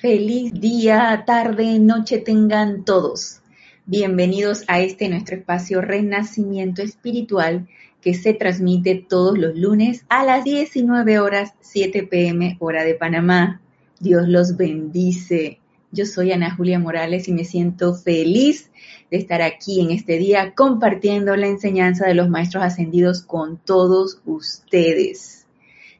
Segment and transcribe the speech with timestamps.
[0.00, 3.42] Feliz día, tarde, noche tengan todos.
[3.84, 7.68] Bienvenidos a este nuestro espacio Renacimiento Espiritual
[8.00, 13.60] que se transmite todos los lunes a las 19 horas 7 pm hora de Panamá.
[13.98, 15.60] Dios los bendice.
[15.92, 18.70] Yo soy Ana Julia Morales y me siento feliz
[19.10, 24.22] de estar aquí en este día compartiendo la enseñanza de los maestros ascendidos con todos
[24.24, 25.46] ustedes.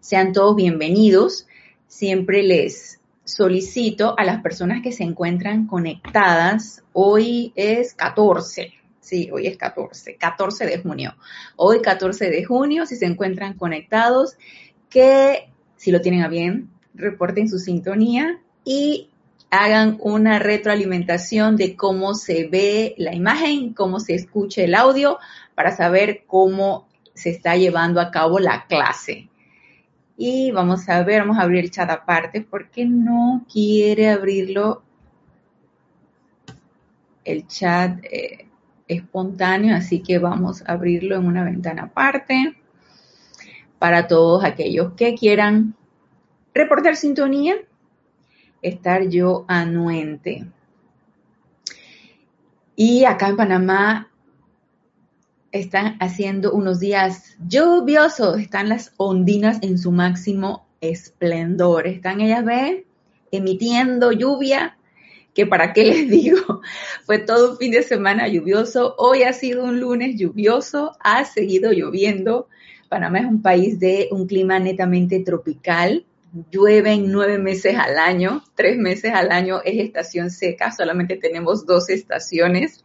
[0.00, 1.46] Sean todos bienvenidos.
[1.86, 2.99] Siempre les
[3.34, 6.82] solicito a las personas que se encuentran conectadas.
[6.92, 8.74] Hoy es 14.
[9.00, 11.14] Sí, hoy es 14, 14 de junio.
[11.56, 14.36] Hoy 14 de junio, si se encuentran conectados,
[14.88, 19.08] que si lo tienen a bien, reporten su sintonía y
[19.50, 25.18] hagan una retroalimentación de cómo se ve la imagen, cómo se escucha el audio,
[25.54, 29.29] para saber cómo se está llevando a cabo la clase.
[30.22, 34.82] Y vamos a ver, vamos a abrir el chat aparte porque no quiere abrirlo
[37.24, 38.46] el chat eh,
[38.86, 42.54] espontáneo, así que vamos a abrirlo en una ventana aparte
[43.78, 45.74] para todos aquellos que quieran
[46.52, 47.54] reportar sintonía
[48.60, 50.44] estar yo anuente.
[52.76, 54.09] Y acá en Panamá
[55.52, 61.86] están haciendo unos días lluviosos, están las ondinas en su máximo esplendor.
[61.86, 62.84] Están ellas, ven,
[63.30, 64.76] emitiendo lluvia,
[65.34, 66.60] que para qué les digo,
[67.04, 71.72] fue todo un fin de semana lluvioso, hoy ha sido un lunes lluvioso, ha seguido
[71.72, 72.48] lloviendo.
[72.88, 76.04] Panamá es un país de un clima netamente tropical,
[76.50, 81.88] llueven nueve meses al año, tres meses al año es estación seca, solamente tenemos dos
[81.88, 82.84] estaciones.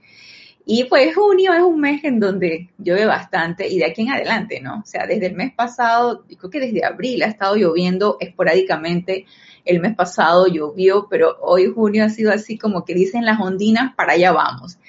[0.67, 4.59] Y pues junio es un mes en donde llueve bastante y de aquí en adelante,
[4.61, 4.79] ¿no?
[4.79, 9.27] O sea, desde el mes pasado, creo que desde abril ha estado lloviendo esporádicamente.
[9.63, 13.93] El mes pasado llovió, pero hoy junio ha sido así como que dicen las ondinas,
[13.95, 14.79] para allá vamos.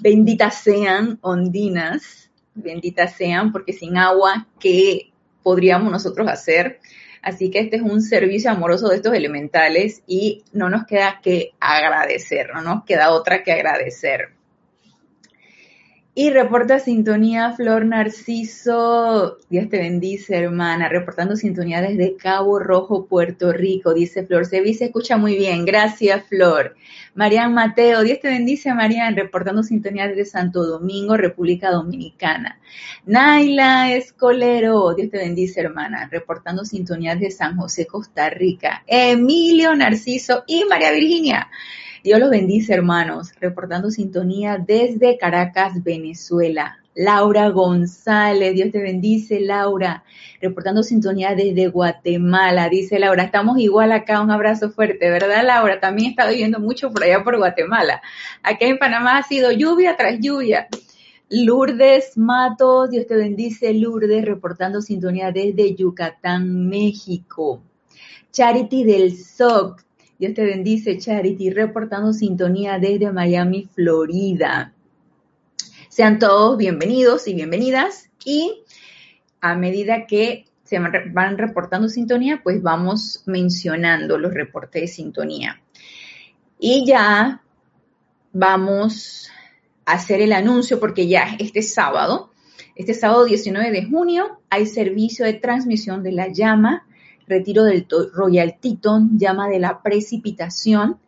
[0.00, 5.12] Benditas sean ondinas, benditas sean, porque sin agua, ¿qué
[5.42, 6.80] podríamos nosotros hacer?
[7.20, 11.50] Así que este es un servicio amoroso de estos elementales y no nos queda que
[11.60, 14.37] agradecer, no nos queda otra que agradecer.
[16.20, 19.38] Y reporta sintonía Flor Narciso.
[19.48, 20.88] Dios te bendice, hermana.
[20.88, 23.94] Reportando sintonía desde Cabo Rojo, Puerto Rico.
[23.94, 24.44] Dice Flor.
[24.44, 25.64] Se se escucha muy bien.
[25.64, 26.74] Gracias, Flor.
[27.14, 28.02] Marian Mateo.
[28.02, 29.14] Dios te bendice, Marian.
[29.14, 32.58] Reportando sintonía desde Santo Domingo, República Dominicana.
[33.06, 34.94] Naila Escolero.
[34.94, 36.08] Dios te bendice, hermana.
[36.10, 38.82] Reportando sintonía desde San José, Costa Rica.
[38.88, 41.48] Emilio Narciso y María Virginia.
[42.08, 43.32] Dios los bendice, hermanos.
[43.38, 46.78] Reportando sintonía desde Caracas, Venezuela.
[46.94, 50.04] Laura González, Dios te bendice, Laura.
[50.40, 53.24] Reportando sintonía desde Guatemala, dice Laura.
[53.24, 55.80] Estamos igual acá, un abrazo fuerte, ¿verdad, Laura?
[55.80, 58.00] También he estado viendo mucho por allá por Guatemala.
[58.42, 60.66] Acá en Panamá ha sido lluvia tras lluvia.
[61.28, 67.62] Lourdes Matos, Dios te bendice, Lourdes, reportando sintonía desde Yucatán, México.
[68.32, 69.82] Charity del SOC,
[70.18, 74.72] Dios te bendice, Charity, reportando sintonía desde Miami, Florida.
[75.88, 78.64] Sean todos bienvenidos y bienvenidas y
[79.40, 85.62] a medida que se van reportando sintonía, pues vamos mencionando los reportes de sintonía.
[86.58, 87.40] Y ya
[88.32, 89.30] vamos
[89.86, 92.32] a hacer el anuncio porque ya este sábado,
[92.74, 96.87] este sábado 19 de junio, hay servicio de transmisión de la llama
[97.28, 100.98] retiro del Royal Teton, llama de la precipitación.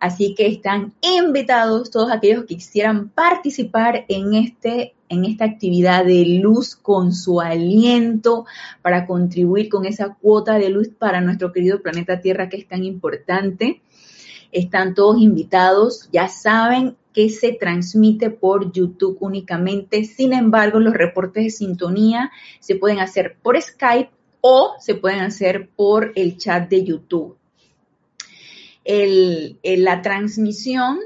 [0.00, 6.40] Así que están invitados todos aquellos que quisieran participar en, este, en esta actividad de
[6.42, 8.44] luz con su aliento
[8.82, 12.84] para contribuir con esa cuota de luz para nuestro querido planeta Tierra que es tan
[12.84, 13.80] importante.
[14.52, 20.04] Están todos invitados, ya saben que se transmite por YouTube únicamente.
[20.04, 22.30] Sin embargo, los reportes de sintonía
[22.60, 24.10] se pueden hacer por Skype
[24.46, 27.38] o se pueden hacer por el chat de YouTube.
[28.84, 30.98] la transmisión,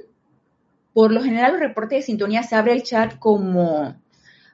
[0.93, 3.95] por lo general los reportes de sintonía se abre el chat como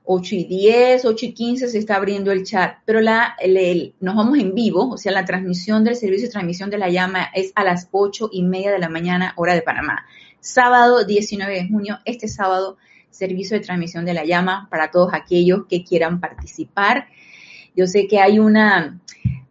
[0.05, 3.37] 8 y 10, 8 y 15 se está abriendo el chat, pero la,
[4.01, 7.31] nos vamos en vivo, o sea, la transmisión del servicio de transmisión de la llama
[7.33, 10.05] es a las 8 y media de la mañana, hora de Panamá.
[10.41, 12.77] Sábado 19 de junio, este sábado,
[13.09, 17.07] servicio de transmisión de la llama para todos aquellos que quieran participar.
[17.75, 19.01] Yo sé que hay una,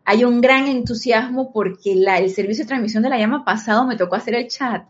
[0.06, 4.16] hay un gran entusiasmo porque el servicio de transmisión de la llama pasado me tocó
[4.16, 4.86] hacer el chat.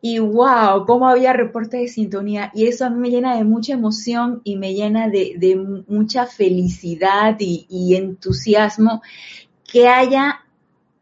[0.00, 2.52] Y wow, cómo había reportes de sintonía.
[2.54, 7.36] Y eso a mí me llena de mucha emoción y me llena de, mucha felicidad
[7.40, 9.02] y entusiasmo
[9.64, 10.40] que haya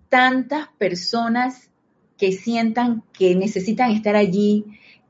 [0.09, 1.71] tantas personas
[2.17, 4.65] que sientan que necesitan estar allí,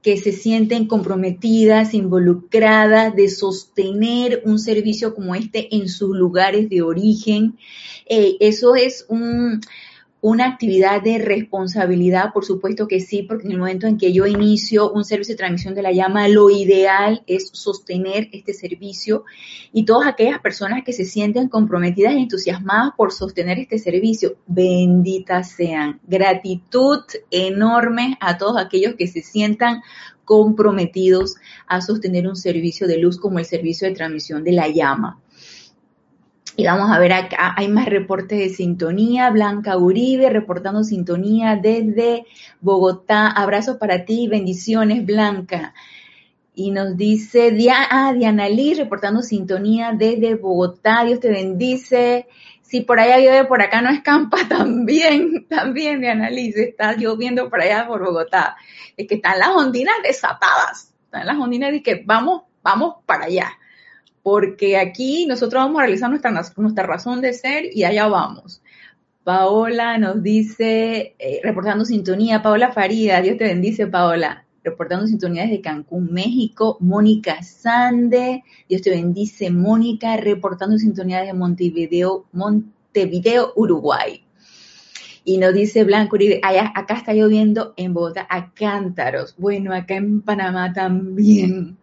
[0.04, 6.82] que se sienten comprometidas, involucradas de sostener un servicio como este en sus lugares de
[6.82, 7.56] origen.
[8.04, 9.62] Eh, eso es un,
[10.24, 14.24] una actividad de responsabilidad, por supuesto que sí, porque en el momento en que yo
[14.26, 19.24] inicio un servicio de transmisión de la llama, lo ideal es sostener este servicio
[19.70, 25.50] y todas aquellas personas que se sienten comprometidas y entusiasmadas por sostener este servicio, benditas
[25.50, 26.00] sean.
[26.06, 27.00] Gratitud
[27.30, 29.82] enorme a todos aquellos que se sientan
[30.24, 31.36] comprometidos
[31.66, 35.20] a sostener un servicio de luz como el servicio de transmisión de la llama.
[36.56, 39.28] Y vamos a ver acá, hay más reportes de sintonía.
[39.30, 42.26] Blanca Uribe reportando sintonía desde
[42.60, 43.26] Bogotá.
[43.26, 45.74] Abrazos para ti, bendiciones, Blanca.
[46.54, 51.02] Y nos dice ah, Diana Lee reportando sintonía desde Bogotá.
[51.04, 52.28] Dios te bendice.
[52.62, 57.50] Si por allá llueve, por acá no escampa, también, también, Diana Lee, se está lloviendo
[57.50, 58.56] por allá por Bogotá.
[58.96, 60.94] Es que están las ondinas desatadas.
[61.06, 63.58] Están las ondinas y que vamos, vamos para allá
[64.24, 68.62] porque aquí nosotros vamos a realizar nuestra, nuestra razón de ser y allá vamos.
[69.22, 75.60] Paola nos dice, eh, reportando sintonía, Paola Farida, Dios te bendice, Paola, reportando sintonía desde
[75.60, 84.24] Cancún, México, Mónica Sande, Dios te bendice, Mónica, reportando sintonía desde Montevideo, Montevideo, Uruguay.
[85.26, 89.34] Y nos dice Blanco acá está lloviendo en Bogotá a cántaros.
[89.36, 91.76] Bueno, acá en Panamá también.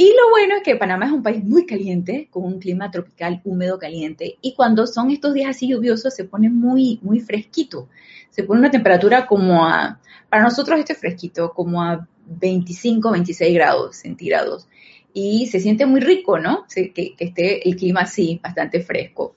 [0.00, 3.40] Y lo bueno es que Panamá es un país muy caliente, con un clima tropical
[3.42, 7.88] húmedo caliente, y cuando son estos días así lluviosos se pone muy, muy fresquito.
[8.30, 9.98] Se pone una temperatura como a,
[10.28, 14.68] para nosotros este fresquito, como a 25, 26 grados centígrados.
[15.12, 16.64] Y se siente muy rico, ¿no?
[16.72, 19.34] Que, que esté el clima así, bastante fresco.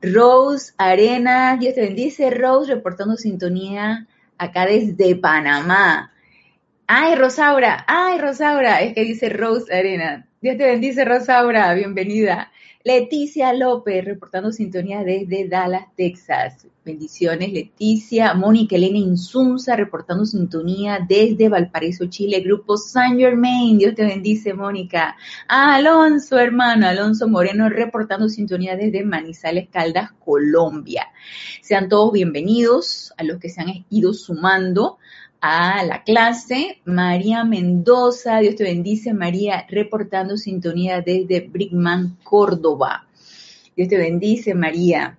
[0.00, 4.06] Rose Arena, Dios te bendice, Rose, reportando sintonía
[4.38, 6.12] acá desde Panamá.
[6.90, 10.26] Ay, Rosaura, ay, Rosaura, es que dice Rose Arena.
[10.40, 12.50] Dios te bendice, Rosaura, bienvenida.
[12.82, 16.66] Leticia López, reportando sintonía desde Dallas, Texas.
[16.86, 18.32] Bendiciones, Leticia.
[18.32, 22.40] Mónica Elena Insunza, reportando sintonía desde Valparaíso, Chile.
[22.40, 25.14] Grupo Saint Germain, Dios te bendice, Mónica.
[25.46, 31.08] Alonso, hermano, Alonso Moreno, reportando sintonía desde Manizales, Caldas, Colombia.
[31.60, 34.96] Sean todos bienvenidos a los que se han ido sumando
[35.40, 36.80] a la clase.
[36.84, 43.06] María Mendoza, Dios te bendice, María, reportando sintonía desde Brickman, Córdoba.
[43.76, 45.18] Dios te bendice, María.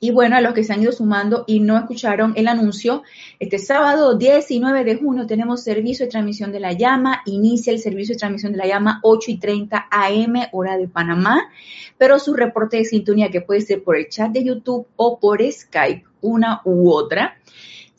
[0.00, 3.02] Y bueno, a los que se han ido sumando y no escucharon el anuncio,
[3.40, 7.22] este sábado 19 de junio tenemos servicio de transmisión de la llama.
[7.26, 11.48] Inicia el servicio de transmisión de la llama 8 y 30 AM, hora de Panamá.
[11.96, 15.40] Pero su reporte de sintonía, que puede ser por el chat de YouTube o por
[15.42, 17.36] Skype, una u otra,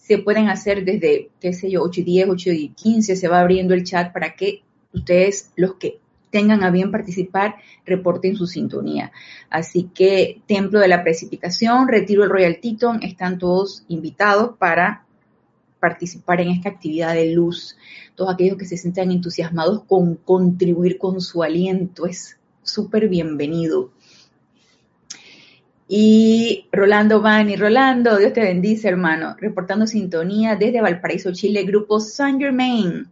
[0.10, 3.42] se pueden hacer desde, qué sé yo, 8 y 10, 8 y 15, se va
[3.42, 6.00] abriendo el chat para que ustedes, los que
[6.32, 9.12] tengan a bien participar, reporten su sintonía.
[9.52, 15.06] Así que Templo de la Precipitación, Retiro el Royal Teton, están todos invitados para
[15.80, 17.78] participar en esta actividad de luz.
[18.16, 23.92] Todos aquellos que se sientan entusiasmados con contribuir con su aliento, es súper bienvenido.
[25.92, 29.36] Y Rolando Bani, Rolando, Dios te bendice, hermano.
[29.40, 33.08] Reportando sintonía desde Valparaíso, Chile, Grupo Saint Germain.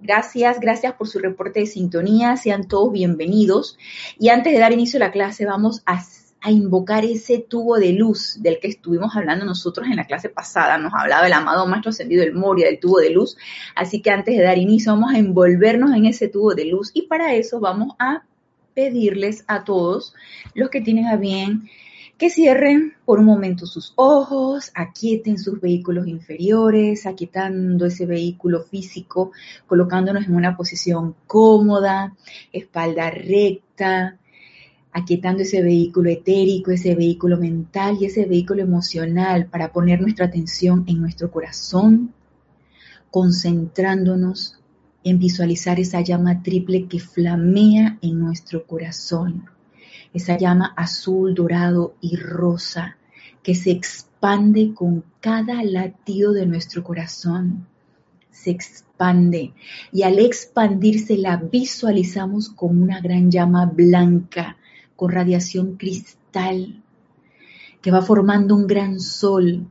[0.00, 2.36] Gracias, gracias por su reporte de sintonía.
[2.36, 3.78] Sean todos bienvenidos.
[4.18, 6.02] Y antes de dar inicio a la clase, vamos a,
[6.50, 10.78] invocar ese tubo de luz del que estuvimos hablando nosotros en la clase pasada.
[10.78, 13.36] Nos hablaba el amado Maestro Ascendido del Moria, del tubo de luz.
[13.76, 16.90] Así que antes de dar inicio, vamos a envolvernos en ese tubo de luz.
[16.92, 18.24] Y para eso vamos a
[18.74, 20.12] pedirles a todos
[20.54, 21.70] los que tienen a bien
[22.20, 29.32] que cierren por un momento sus ojos, aquieten sus vehículos inferiores, aquietando ese vehículo físico,
[29.66, 32.14] colocándonos en una posición cómoda,
[32.52, 34.18] espalda recta,
[34.92, 40.84] aquietando ese vehículo etérico, ese vehículo mental y ese vehículo emocional para poner nuestra atención
[40.88, 42.12] en nuestro corazón,
[43.10, 44.60] concentrándonos
[45.04, 49.48] en visualizar esa llama triple que flamea en nuestro corazón
[50.12, 52.96] esa llama azul, dorado y rosa
[53.42, 57.66] que se expande con cada latido de nuestro corazón.
[58.30, 59.52] Se expande
[59.92, 64.56] y al expandirse la visualizamos como una gran llama blanca
[64.96, 66.82] con radiación cristal
[67.80, 69.66] que va formando un gran sol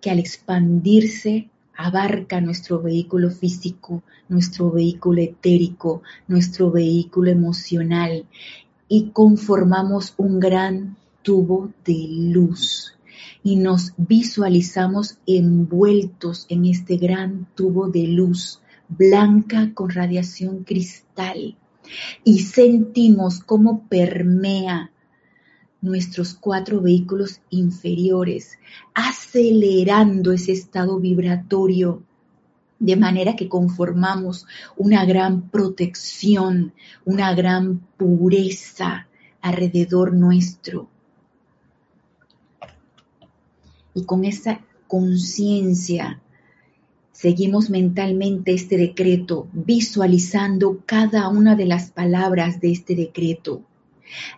[0.00, 8.26] que al expandirse abarca nuestro vehículo físico, nuestro vehículo etérico, nuestro vehículo emocional
[8.92, 12.98] y conformamos un gran tubo de luz.
[13.42, 21.56] Y nos visualizamos envueltos en este gran tubo de luz blanca con radiación cristal.
[22.24, 24.90] Y sentimos cómo permea
[25.80, 28.58] nuestros cuatro vehículos inferiores,
[28.92, 32.02] acelerando ese estado vibratorio,
[32.80, 34.46] de manera que conformamos
[34.76, 36.72] una gran protección,
[37.04, 39.06] una gran pureza
[39.42, 40.88] alrededor nuestro.
[43.94, 46.20] Y con esa conciencia
[47.12, 53.62] seguimos mentalmente este decreto, visualizando cada una de las palabras de este decreto.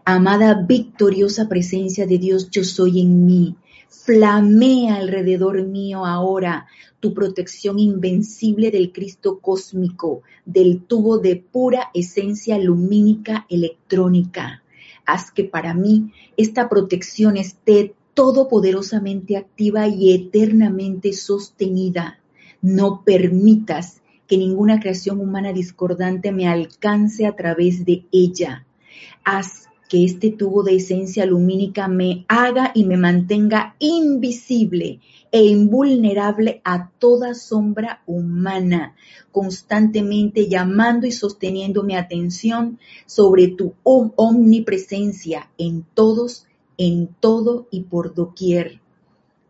[0.05, 3.57] Amada victoriosa presencia de Dios, yo soy en mí.
[3.93, 6.67] Flamea alrededor mío ahora
[6.99, 14.63] tu protección invencible del Cristo cósmico, del tubo de pura esencia lumínica electrónica.
[15.05, 22.19] Haz que para mí esta protección esté todopoderosamente activa y eternamente sostenida.
[22.63, 28.67] No permitas que ninguna creación humana discordante me alcance a través de ella
[29.25, 36.63] haz que este tubo de esencia lumínica me haga y me mantenga invisible e invulnerable
[36.65, 38.97] a toda sombra humana,
[39.31, 46.47] constantemente llamando y sosteniendo mi atención sobre tu omnipresencia en todos,
[46.79, 48.81] en todo y por doquier.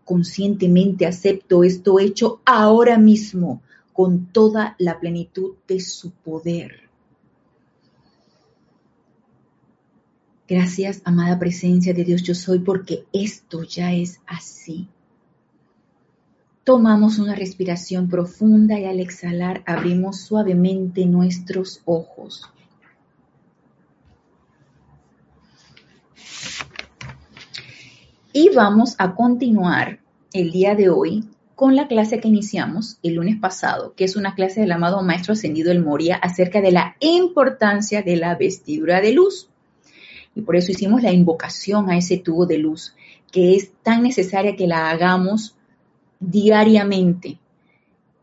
[0.05, 6.82] Conscientemente acepto esto hecho ahora mismo con toda la plenitud de su poder.
[10.53, 14.87] Gracias, amada presencia de Dios yo soy, porque esto ya es así.
[16.63, 22.51] Tomamos una respiración profunda y al exhalar abrimos suavemente nuestros ojos.
[28.35, 30.01] Y vamos a continuar
[30.35, 34.35] el día de hoy con la clase que iniciamos el lunes pasado, que es una
[34.35, 39.15] clase del amado Maestro Ascendido El Moria acerca de la importancia de la vestidura de
[39.15, 39.49] luz.
[40.35, 42.95] Y por eso hicimos la invocación a ese tubo de luz,
[43.31, 45.57] que es tan necesaria que la hagamos
[46.21, 47.39] diariamente,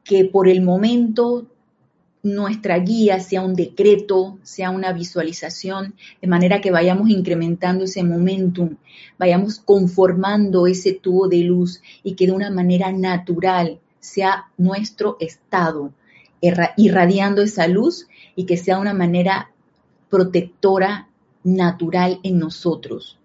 [0.04, 1.46] que por el momento
[2.22, 8.76] nuestra guía sea un decreto, sea una visualización, de manera que vayamos incrementando ese momentum,
[9.18, 15.94] vayamos conformando ese tubo de luz y que de una manera natural sea nuestro estado,
[16.78, 19.52] irradiando esa luz y que sea una manera
[20.10, 21.09] protectora
[21.56, 23.20] natural en nosotros.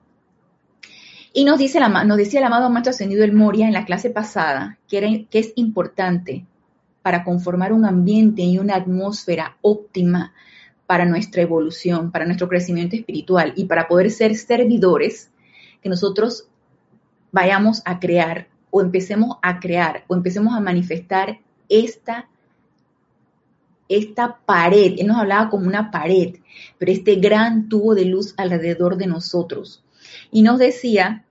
[1.33, 4.11] Y nos, dice la, nos decía el amado Maestro Ascendido el Moria en la clase
[4.11, 6.47] pasada que, que es importante
[7.03, 10.33] para conformar un ambiente y una atmósfera óptima
[10.87, 15.31] para nuestra evolución, para nuestro crecimiento espiritual y para poder ser servidores,
[15.83, 16.49] que nosotros
[17.33, 22.29] vayamos a crear o empecemos a crear o empecemos a manifestar esta
[23.89, 26.37] esta pared, él nos hablaba como una pared,
[26.79, 29.83] pero este gran tubo de luz alrededor de nosotros.
[30.31, 31.25] Y nos decía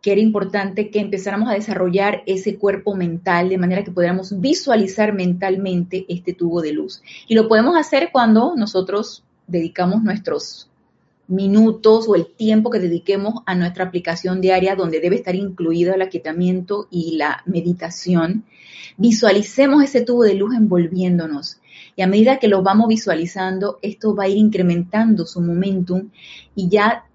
[0.00, 5.12] que era importante que empezáramos a desarrollar ese cuerpo mental de manera que pudiéramos visualizar
[5.12, 7.02] mentalmente este tubo de luz.
[7.26, 10.70] Y lo podemos hacer cuando nosotros dedicamos nuestros
[11.28, 16.02] minutos o el tiempo que dediquemos a nuestra aplicación diaria donde debe estar incluido el
[16.02, 18.44] aquietamiento y la meditación,
[18.96, 21.60] visualicemos ese tubo de luz envolviéndonos.
[21.96, 26.10] Y a medida que lo vamos visualizando, esto va a ir incrementando su momentum
[26.54, 27.05] y ya,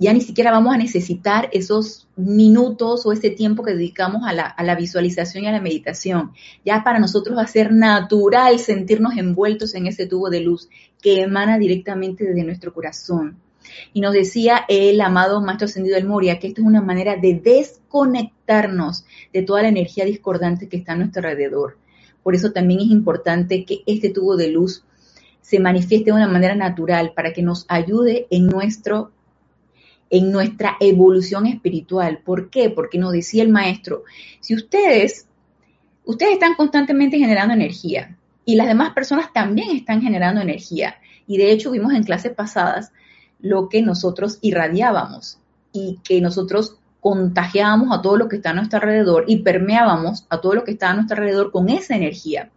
[0.00, 4.46] ya ni siquiera vamos a necesitar esos minutos o ese tiempo que dedicamos a la,
[4.46, 6.32] a la visualización y a la meditación.
[6.64, 10.70] Ya para nosotros va a ser natural sentirnos envueltos en ese tubo de luz
[11.02, 13.36] que emana directamente desde nuestro corazón.
[13.92, 17.34] Y nos decía el amado Maestro Ascendido del Moria que esto es una manera de
[17.34, 19.04] desconectarnos
[19.34, 21.76] de toda la energía discordante que está a nuestro alrededor.
[22.22, 24.82] Por eso también es importante que este tubo de luz
[25.42, 29.10] se manifieste de una manera natural para que nos ayude en nuestro
[30.10, 32.18] en nuestra evolución espiritual.
[32.24, 32.68] ¿Por qué?
[32.68, 34.04] Porque nos decía el maestro,
[34.40, 35.26] si ustedes
[36.04, 41.52] ustedes están constantemente generando energía y las demás personas también están generando energía y de
[41.52, 42.92] hecho vimos en clases pasadas
[43.38, 45.38] lo que nosotros irradiábamos
[45.72, 50.40] y que nosotros contagiábamos a todo lo que está a nuestro alrededor y permeábamos a
[50.40, 52.50] todo lo que está a nuestro alrededor con esa energía.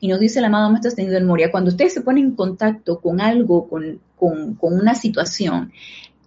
[0.00, 3.00] Y nos dice el amado Maestro Ascendido del Moria, cuando ustedes se ponen en contacto
[3.00, 5.72] con algo, con, con una situación,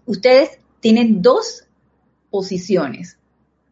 [0.09, 1.65] ustedes tienen dos
[2.29, 3.17] posiciones.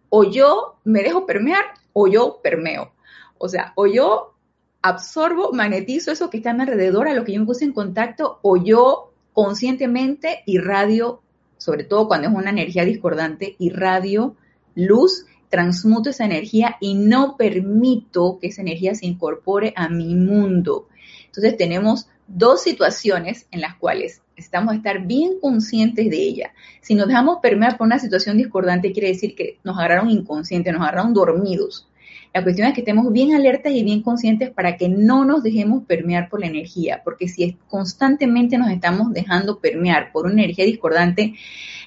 [0.09, 1.63] O yo me dejo permear
[1.93, 2.93] o yo permeo.
[3.37, 4.35] O sea, o yo
[4.81, 7.73] absorbo, magnetizo eso que está a mi alrededor, a lo que yo me puse en
[7.73, 11.21] contacto, o yo conscientemente irradio
[11.57, 14.35] sobre todo cuando es una energía discordante, irradio
[14.75, 20.87] luz, transmuto esa energía y no permito que esa energía se incorpore a mi mundo.
[21.25, 26.53] Entonces tenemos dos situaciones en las cuales estamos a estar bien conscientes de ella.
[26.81, 30.81] Si nos dejamos permear por una situación discordante, quiere decir que nos agarraron inconscientes, nos
[30.81, 31.87] agarraron dormidos.
[32.33, 35.85] La cuestión es que estemos bien alertas y bien conscientes para que no nos dejemos
[35.85, 41.33] permear por la energía, porque si constantemente nos estamos dejando permear por una energía discordante,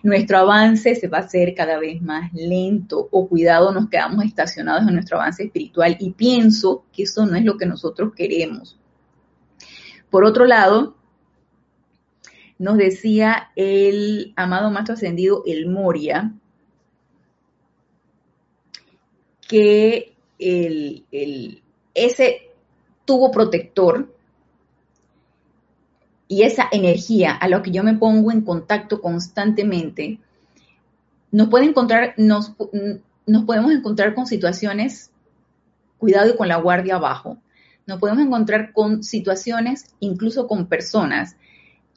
[0.02, 4.88] nuestro avance se va a hacer cada vez más lento o cuidado, nos quedamos estacionados
[4.88, 8.79] en nuestro avance espiritual y pienso que eso no es lo que nosotros queremos.
[10.10, 10.96] Por otro lado,
[12.58, 16.34] nos decía el amado Maestro Ascendido, el Moria,
[19.48, 21.62] que el,
[21.94, 22.50] ese
[23.04, 24.14] tubo protector
[26.28, 30.18] y esa energía a la que yo me pongo en contacto constantemente,
[31.32, 32.52] nos puede encontrar, nos,
[33.26, 35.10] nos podemos encontrar con situaciones,
[35.98, 37.38] cuidado y con la guardia abajo,
[37.90, 41.36] nos podemos encontrar con situaciones, incluso con personas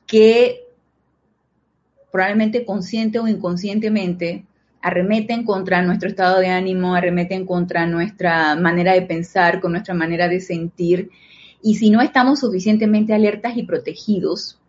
[0.07, 0.61] que
[2.11, 4.45] probablemente consciente o inconscientemente
[4.81, 10.27] arremeten contra nuestro estado de ánimo, arremeten contra nuestra manera de pensar, con nuestra manera
[10.27, 11.11] de sentir.
[11.61, 14.59] Y si no estamos suficientemente alertas y protegidos,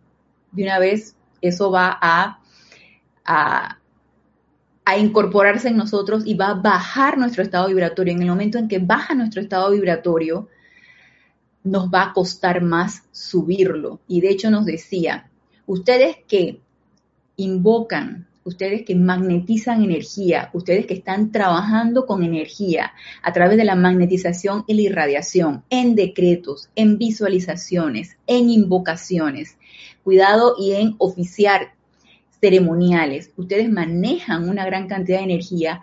[0.51, 2.39] de una vez eso va a,
[3.25, 3.77] a,
[4.97, 8.13] incorporarse en nosotros y va a bajar nuestro estado vibratorio.
[8.13, 10.47] En el momento en que baja nuestro estado vibratorio,
[11.65, 13.99] nos va a costar más subirlo.
[14.07, 15.29] Y de hecho nos decía,
[15.65, 16.61] ustedes que
[17.35, 22.93] invocan ustedes que magnetizan energía, ustedes que están trabajando con energía
[23.23, 29.57] a través de la magnetización y la irradiación, en decretos, en visualizaciones, en invocaciones,
[30.03, 31.73] cuidado y en oficiar
[32.39, 33.31] ceremoniales.
[33.35, 35.81] Ustedes manejan una gran cantidad de energía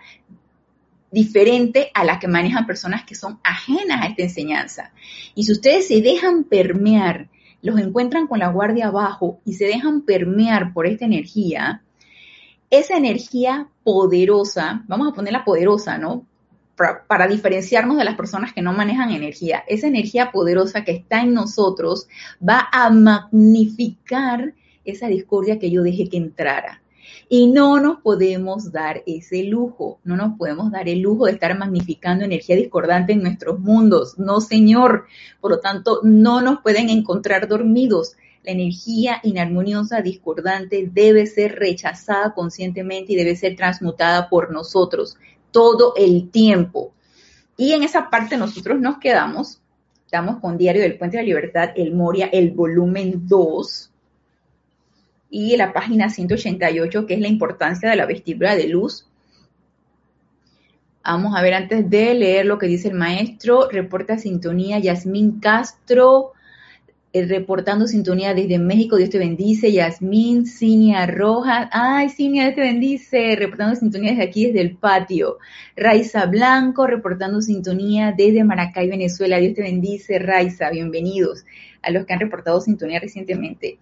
[1.13, 4.91] diferente a la que manejan personas que son ajenas a esta enseñanza.
[5.35, 7.29] Y si ustedes se dejan permear,
[7.61, 11.83] los encuentran con la guardia abajo y se dejan permear por esta energía,
[12.71, 16.25] esa energía poderosa, vamos a ponerla poderosa, ¿no?
[17.07, 21.35] Para, diferenciarnos de las personas que no manejan energía, esa energía poderosa que está en
[21.35, 22.07] nosotros
[22.41, 26.82] va a magnificar esa discordia que yo dejé que entrara.
[27.35, 31.57] Y no nos podemos dar ese lujo, no nos podemos dar el lujo de estar
[31.57, 34.19] magnificando energía discordante en nuestros mundos.
[34.19, 35.07] No, señor.
[35.41, 38.15] Por lo tanto, no nos pueden encontrar dormidos.
[38.43, 45.17] La energía inarmoniosa, discordante, debe ser rechazada conscientemente y debe ser transmutada por nosotros
[45.49, 46.93] todo el tiempo.
[47.57, 49.59] Y en esa parte nosotros nos quedamos,
[50.05, 53.92] estamos con Diario del Puente de la Libertad, el Moria, el volumen 2,
[55.35, 59.07] y la página 188, que es la importancia de la vestidura de luz.
[61.03, 63.67] Vamos a ver antes de leer lo que dice el maestro.
[63.67, 66.33] Reporta sintonía Yasmín Castro.
[67.13, 72.61] Eh, reportando sintonía desde México, Dios te bendice, Yasmín, Cinia Rojas, ay Cinia, Dios te
[72.61, 75.37] bendice, reportando sintonía desde aquí, desde el patio,
[75.75, 81.45] Raiza Blanco, reportando sintonía desde Maracay, Venezuela, Dios te bendice, Raiza, bienvenidos
[81.83, 83.77] a los que han reportado sintonía recientemente.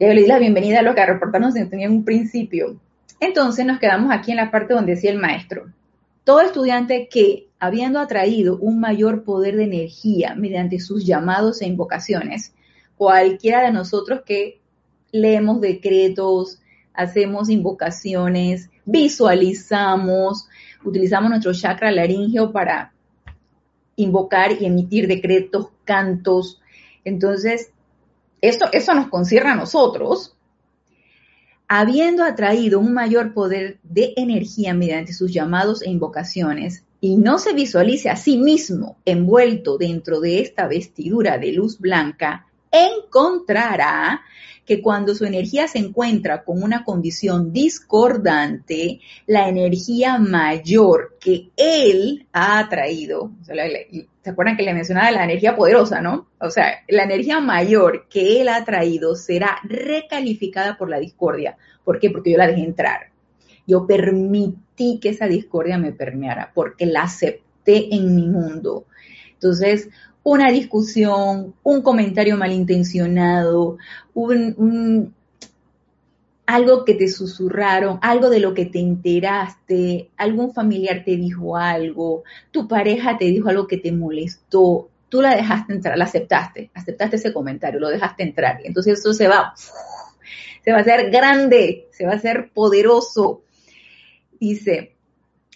[0.00, 2.80] Ya le di la bienvenida a los que reportaron sintonía en un principio.
[3.20, 5.66] Entonces nos quedamos aquí en la parte donde decía el maestro,
[6.24, 12.54] todo estudiante que habiendo atraído un mayor poder de energía mediante sus llamados e invocaciones,
[12.96, 14.58] cualquiera de nosotros que
[15.12, 16.62] leemos decretos,
[16.94, 20.48] hacemos invocaciones, visualizamos,
[20.82, 22.94] utilizamos nuestro chakra laringeo para
[23.96, 26.58] invocar y emitir decretos, cantos.
[27.04, 27.70] Entonces,
[28.40, 30.36] eso, eso nos concierne a nosotros,
[31.68, 37.54] habiendo atraído un mayor poder de energía mediante sus llamados e invocaciones, y no se
[37.54, 44.22] visualice a sí mismo envuelto dentro de esta vestidura de luz blanca, encontrará
[44.66, 52.26] que cuando su energía se encuentra con una condición discordante, la energía mayor que él
[52.32, 53.32] ha atraído,
[54.22, 56.28] ¿se acuerdan que le mencionaba la energía poderosa, no?
[56.40, 61.56] O sea, la energía mayor que él ha atraído será recalificada por la discordia.
[61.84, 62.10] ¿Por qué?
[62.10, 63.10] Porque yo la dejé entrar.
[63.66, 68.86] Yo permití que esa discordia me permeara porque la acepté en mi mundo.
[69.32, 69.88] Entonces,
[70.22, 73.78] una discusión, un comentario malintencionado,
[74.12, 75.14] un,
[76.50, 82.24] algo que te susurraron, algo de lo que te enteraste, algún familiar te dijo algo,
[82.50, 87.16] tu pareja te dijo algo que te molestó, tú la dejaste entrar, la aceptaste, aceptaste
[87.16, 88.60] ese comentario, lo dejaste entrar.
[88.64, 89.54] Entonces eso se va
[90.64, 93.42] se va a hacer grande, se va a hacer poderoso.
[94.40, 94.96] Dice,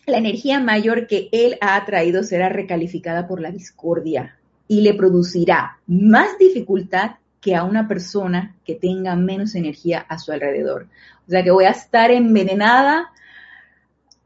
[0.07, 5.81] la energía mayor que él ha atraído será recalificada por la discordia y le producirá
[5.89, 10.87] más dificultad que a una persona que tenga menos energía a su alrededor.
[11.29, 13.13] O sea que voy a estar envenenada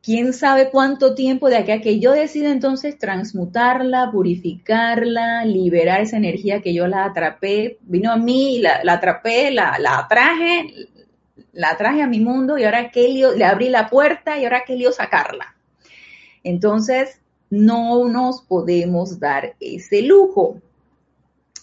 [0.05, 6.17] quién sabe cuánto tiempo de aquí a que yo decida entonces transmutarla, purificarla, liberar esa
[6.17, 10.89] energía que yo la atrapé, vino a mí, la, la atrapé, la, la atraje,
[11.53, 14.63] la traje a mi mundo y ahora qué lío, le abrí la puerta y ahora
[14.65, 15.57] qué lío sacarla.
[16.45, 20.61] Entonces, no nos podemos dar ese lujo.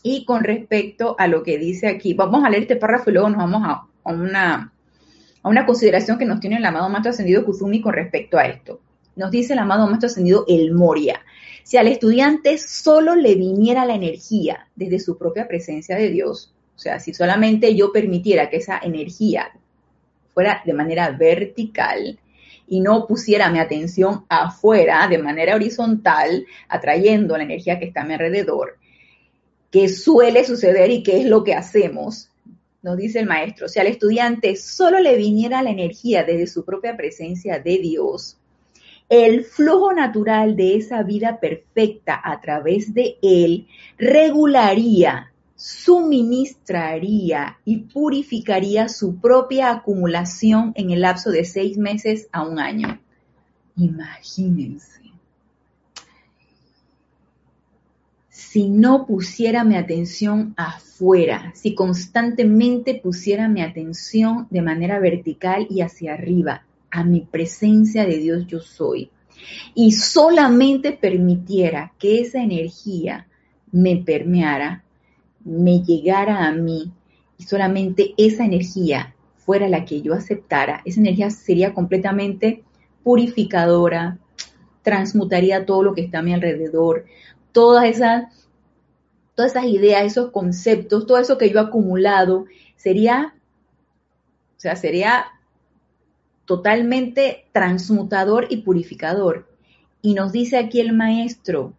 [0.07, 3.27] Y con respecto a lo que dice aquí, vamos a leer este párrafo y luego
[3.27, 4.71] nos vamos a, una
[5.41, 8.79] a una consideración que nos tiene el amado Maestro Ascendido Kuzumi con respecto a esto.
[9.15, 11.21] Nos dice el amado Maestro Ascendido El Moria.
[11.63, 16.79] Si al estudiante solo le viniera la energía desde su propia presencia de Dios, o
[16.79, 19.53] sea, si solamente yo permitiera que esa energía
[20.35, 22.19] fuera de manera vertical
[22.67, 28.05] y no pusiera mi atención afuera de manera horizontal, atrayendo la energía que está a
[28.05, 28.77] mi alrededor,
[29.75, 32.29] que suele suceder y qué es lo que hacemos,
[32.81, 36.95] nos dice el maestro, si al estudiante solo le viniera la energía desde su propia
[36.95, 38.37] presencia de Dios,
[39.09, 48.87] el flujo natural de esa vida perfecta a través de él regularía, suministraría y purificaría
[48.87, 52.97] su propia acumulación en el lapso de seis meses a un año.
[53.75, 54.94] Imagínense.
[58.55, 65.81] Si no pusiera mi atención afuera, si constantemente pusiera mi atención de manera vertical y
[65.81, 69.09] hacia arriba, a mi presencia de Dios yo soy,
[69.73, 73.27] y solamente permitiera que esa energía
[73.73, 74.85] me permeara,
[75.43, 76.93] me llegara a mí,
[77.37, 82.63] y solamente esa energía fuera la que yo aceptara, esa energía sería completamente
[83.03, 84.17] purificadora,
[84.81, 87.03] transmutaría todo lo que está a mi alrededor,
[87.51, 88.44] todas esas
[89.35, 92.45] todas esas ideas, esos conceptos, todo eso que yo he acumulado,
[92.75, 93.35] sería,
[94.57, 95.25] o sea, sería
[96.45, 99.47] totalmente transmutador y purificador.
[100.01, 101.73] Y nos dice aquí el maestro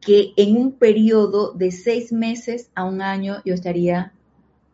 [0.00, 4.12] que en un periodo de seis meses a un año yo estaría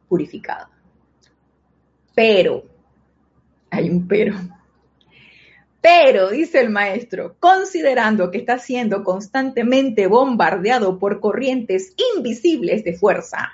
[0.09, 0.69] purificado.
[2.15, 2.65] Pero,
[3.71, 4.35] hay un pero,
[5.81, 13.53] pero, dice el maestro, considerando que está siendo constantemente bombardeado por corrientes invisibles de fuerza,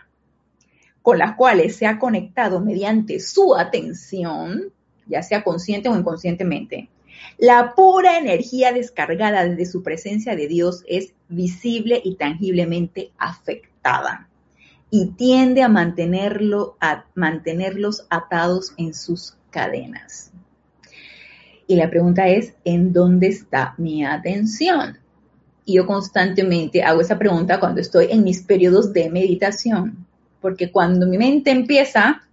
[1.03, 4.73] con las cuales se ha conectado mediante su atención,
[5.07, 6.89] ya sea consciente o inconscientemente,
[7.39, 14.29] la pura energía descargada desde su presencia de Dios es visible y tangiblemente afectada
[14.91, 15.67] y tiende a,
[16.81, 20.32] a mantenerlos atados en sus cadenas.
[21.73, 24.99] Y la pregunta es, ¿en dónde está mi atención?
[25.65, 30.05] Y yo constantemente hago esa pregunta cuando estoy en mis periodos de meditación,
[30.43, 32.25] porque cuando mi mente empieza,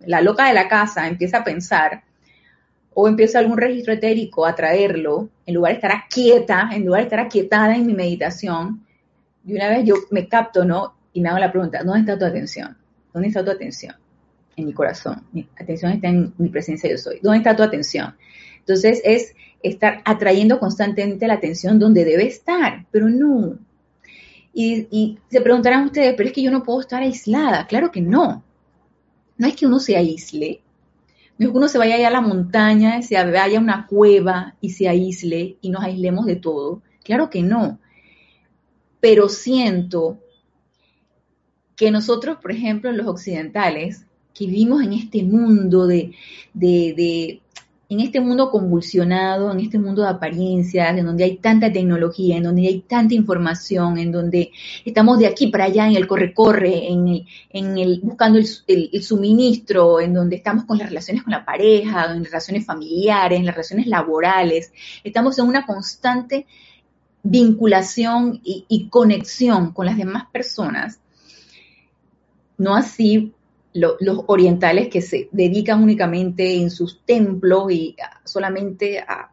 [0.00, 2.02] la loca de la casa empieza a pensar,
[2.92, 7.04] o empieza algún registro etérico a traerlo, en lugar de estar quieta, en lugar de
[7.04, 8.84] estar aquietada en mi meditación,
[9.46, 10.94] y una vez yo me capto, ¿no?
[11.12, 12.76] Y me hago la pregunta, ¿dónde está tu atención?
[13.12, 13.94] ¿Dónde está tu atención?
[14.56, 15.22] En mi corazón.
[15.30, 17.20] Mi atención está en mi presencia yo soy.
[17.22, 18.12] ¿Dónde está tu atención?
[18.68, 23.58] Entonces es estar atrayendo constantemente la atención donde debe estar, pero no.
[24.52, 27.66] Y, se preguntarán ustedes, pero es que yo no puedo estar aislada.
[27.66, 28.44] Claro que no.
[29.38, 30.60] No es que uno se aísle,
[31.38, 34.56] no es que uno se vaya allá a la montaña, se vaya a una cueva
[34.60, 36.82] y se aísle y nos aislemos de todo.
[37.04, 37.78] Claro que no.
[39.00, 40.18] Pero siento
[41.74, 44.04] que nosotros, por ejemplo, los occidentales,
[44.34, 46.12] que vivimos en este mundo de,
[46.52, 47.40] de
[47.90, 52.42] en este mundo convulsionado, en este mundo de apariencias, en donde hay tanta tecnología, en
[52.42, 54.52] donde hay tanta información, en donde
[54.84, 57.08] estamos de aquí para allá en el corre-corre, en
[57.78, 62.30] el, buscando el, suministro, en donde estamos con las relaciones con la pareja, en las
[62.30, 64.70] relaciones familiares, en las relaciones laborales,
[65.02, 66.46] estamos en una constante
[67.22, 71.00] vinculación y conexión con las demás personas.
[72.58, 73.32] No así
[73.78, 79.30] los orientales que se dedican únicamente en sus templos y solamente a,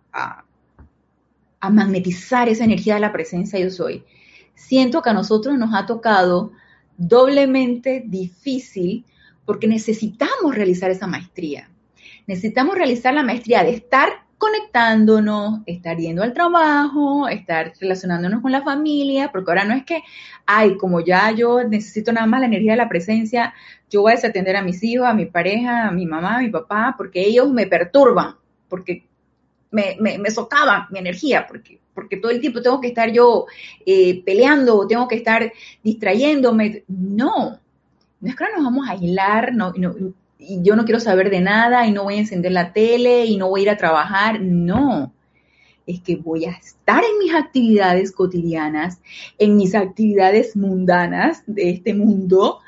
[1.67, 4.03] magnetizar esa energía de la presencia yo soy.
[4.53, 6.51] Siento que a nosotros nos ha tocado
[6.95, 9.03] doblemente difícil
[9.45, 11.71] porque necesitamos realizar esa maestría.
[12.27, 18.61] Necesitamos realizar la maestría de estar conectándonos, estar yendo al trabajo, estar relacionándonos con la
[18.61, 20.03] familia, porque ahora no es que,
[20.45, 23.53] ay, como ya yo necesito nada más la energía de la presencia,
[23.89, 26.49] yo voy a desatender a mis hijos, a mi pareja, a mi mamá, a mi
[26.49, 28.35] papá, porque ellos me perturban,
[28.69, 29.07] porque
[29.71, 33.45] me, me, me socavan mi energía, porque, porque todo el tiempo tengo que estar yo
[33.83, 35.51] eh, peleando, tengo que estar
[35.83, 36.83] distrayéndome.
[36.87, 37.59] No,
[38.19, 41.41] no es que nos vamos a aislar, no, no y yo no quiero saber de
[41.41, 44.41] nada y no voy a encender la tele y no voy a ir a trabajar.
[44.41, 45.13] No,
[45.85, 48.99] es que voy a estar en mis actividades cotidianas,
[49.37, 52.59] en mis actividades mundanas de este mundo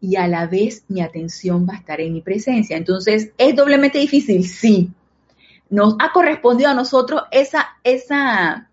[0.00, 2.76] y a la vez mi atención va a estar en mi presencia.
[2.76, 4.44] Entonces, ¿es doblemente difícil?
[4.44, 4.90] Sí.
[5.68, 8.70] Nos ha correspondido a nosotros esa, esa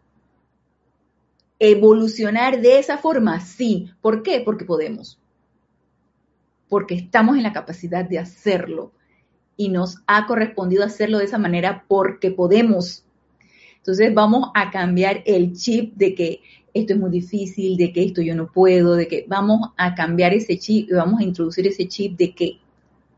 [1.60, 3.92] evolucionar de esa forma, sí.
[4.02, 4.42] ¿Por qué?
[4.42, 5.20] Porque podemos
[6.70, 8.92] porque estamos en la capacidad de hacerlo
[9.56, 13.04] y nos ha correspondido hacerlo de esa manera porque podemos.
[13.78, 16.42] Entonces vamos a cambiar el chip de que
[16.74, 20.34] esto es muy difícil, de que esto yo no puedo, de que vamos a cambiar
[20.34, 22.60] ese chip y vamos a introducir ese chip de que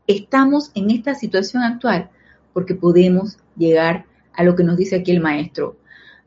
[0.06, 2.10] estamos en esta situación actual
[2.52, 5.76] porque podemos llegar a lo que nos dice aquí el maestro,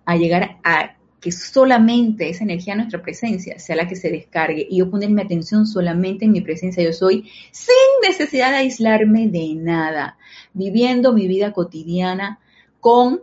[0.05, 4.79] a llegar a que solamente esa energía, nuestra presencia, sea la que se descargue y
[4.79, 7.73] yo poner mi atención solamente en mi presencia yo soy, sin
[8.05, 10.17] necesidad de aislarme de nada,
[10.53, 12.39] viviendo mi vida cotidiana
[12.81, 13.21] con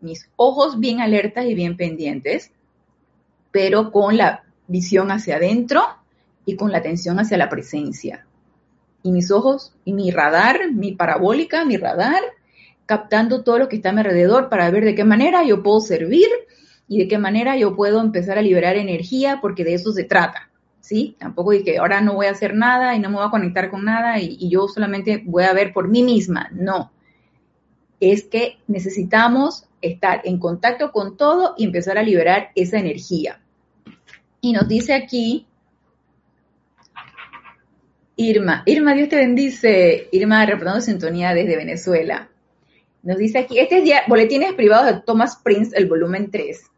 [0.00, 2.52] mis ojos bien alertas y bien pendientes,
[3.50, 5.82] pero con la visión hacia adentro
[6.46, 8.24] y con la atención hacia la presencia.
[9.02, 12.22] Y mis ojos y mi radar, mi parabólica, mi radar,
[12.86, 15.80] captando todo lo que está a mi alrededor para ver de qué manera yo puedo
[15.80, 16.28] servir
[16.92, 20.50] y de qué manera yo puedo empezar a liberar energía, porque de eso se trata,
[20.80, 21.16] ¿sí?
[21.18, 23.86] Tampoco que ahora no voy a hacer nada y no me voy a conectar con
[23.86, 26.92] nada y, y yo solamente voy a ver por mí misma, no.
[27.98, 33.40] Es que necesitamos estar en contacto con todo y empezar a liberar esa energía.
[34.42, 35.46] Y nos dice aquí
[38.16, 40.08] Irma, Irma, Dios te bendice.
[40.12, 42.28] Irma, reportando sintonía desde Venezuela.
[43.02, 46.70] Nos dice aquí, este es día, Boletines Privados de Thomas Prince, el volumen 3.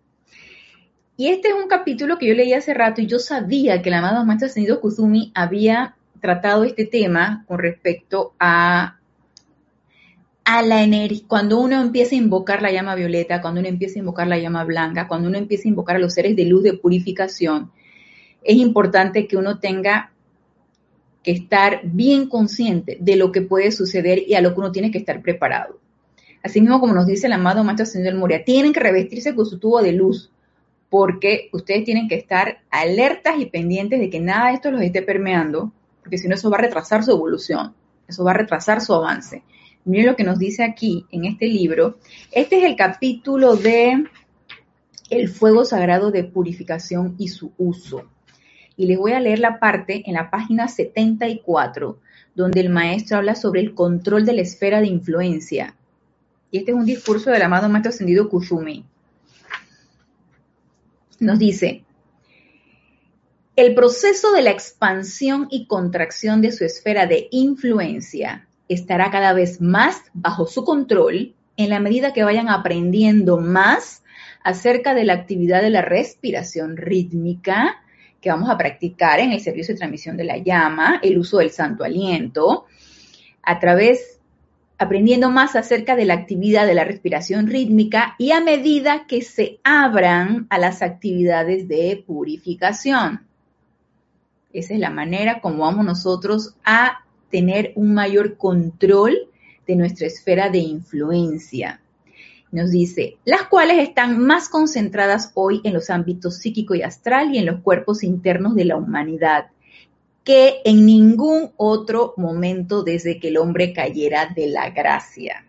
[1.16, 3.94] Y este es un capítulo que yo leí hace rato y yo sabía que el
[3.94, 8.98] amado Maestro Ascendido Kuzumi había tratado este tema con respecto a,
[10.44, 11.24] a la energía.
[11.28, 14.64] Cuando uno empieza a invocar la llama violeta, cuando uno empieza a invocar la llama
[14.64, 17.70] blanca, cuando uno empieza a invocar a los seres de luz de purificación,
[18.42, 20.10] es importante que uno tenga
[21.22, 24.90] que estar bien consciente de lo que puede suceder y a lo que uno tiene
[24.90, 25.78] que estar preparado.
[26.42, 29.58] Así mismo como nos dice el amado Maestro del Moria, tienen que revestirse con su
[29.58, 30.30] tubo de luz,
[30.94, 35.02] porque ustedes tienen que estar alertas y pendientes de que nada de esto los esté
[35.02, 37.74] permeando, porque si no eso va a retrasar su evolución,
[38.06, 39.42] eso va a retrasar su avance.
[39.84, 41.98] Miren lo que nos dice aquí en este libro.
[42.30, 44.04] Este es el capítulo de
[45.10, 48.04] el fuego sagrado de purificación y su uso.
[48.76, 51.98] Y les voy a leer la parte en la página 74,
[52.36, 55.74] donde el maestro habla sobre el control de la esfera de influencia.
[56.52, 58.84] Y este es un discurso del amado maestro ascendido Kusumi
[61.20, 61.84] nos dice,
[63.56, 69.60] el proceso de la expansión y contracción de su esfera de influencia estará cada vez
[69.60, 74.02] más bajo su control en la medida que vayan aprendiendo más
[74.42, 77.80] acerca de la actividad de la respiración rítmica
[78.20, 81.50] que vamos a practicar en el servicio de transmisión de la llama, el uso del
[81.50, 82.64] santo aliento,
[83.42, 84.13] a través
[84.84, 89.58] aprendiendo más acerca de la actividad de la respiración rítmica y a medida que se
[89.64, 93.26] abran a las actividades de purificación.
[94.52, 99.16] Esa es la manera como vamos nosotros a tener un mayor control
[99.66, 101.80] de nuestra esfera de influencia.
[102.52, 107.38] Nos dice, las cuales están más concentradas hoy en los ámbitos psíquico y astral y
[107.38, 109.46] en los cuerpos internos de la humanidad
[110.24, 115.44] que en ningún otro momento desde que el hombre cayera de la gracia.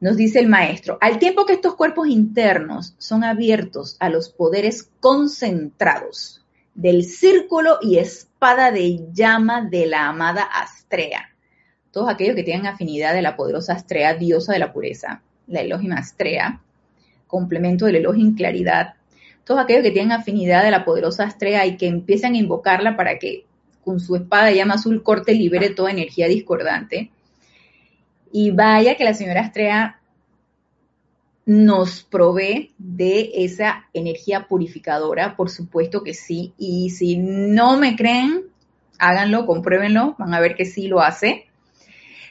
[0.00, 4.90] Nos dice el maestro, al tiempo que estos cuerpos internos son abiertos a los poderes
[5.00, 11.30] concentrados del círculo y espada de llama de la amada Astrea,
[11.90, 15.92] todos aquellos que tienen afinidad de la poderosa Astrea, diosa de la pureza, la Elohim
[15.92, 16.60] Astrea,
[17.26, 18.94] complemento del Elohim Claridad,
[19.44, 23.18] todos aquellos que tienen afinidad de la poderosa Astrea y que empiezan a invocarla para
[23.18, 23.44] que
[23.84, 27.10] con su espada de llama azul corte libere toda energía discordante.
[28.32, 30.00] Y vaya que la señora Astrea
[31.46, 36.54] nos provee de esa energía purificadora, por supuesto que sí.
[36.56, 38.44] Y si no me creen,
[38.98, 41.46] háganlo, compruébenlo, van a ver que sí lo hace.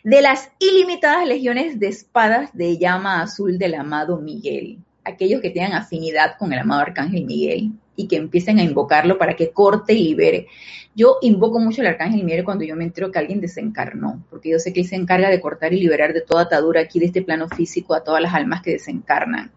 [0.04, 5.74] de las ilimitadas legiones de espadas de llama azul del amado Miguel, aquellos que tengan
[5.74, 10.04] afinidad con el amado Arcángel Miguel y que empiecen a invocarlo para que corte y
[10.04, 10.48] libere.
[10.96, 14.60] Yo invoco mucho al Arcángel Miguel cuando yo me entero que alguien desencarnó, porque yo
[14.60, 17.22] sé que él se encarga de cortar y liberar de toda atadura aquí de este
[17.22, 19.52] plano físico a todas las almas que desencarnan.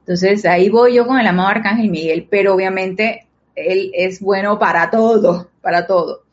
[0.00, 4.90] Entonces ahí voy yo con el amado Arcángel Miguel, pero obviamente él es bueno para
[4.90, 6.24] todo, para todo.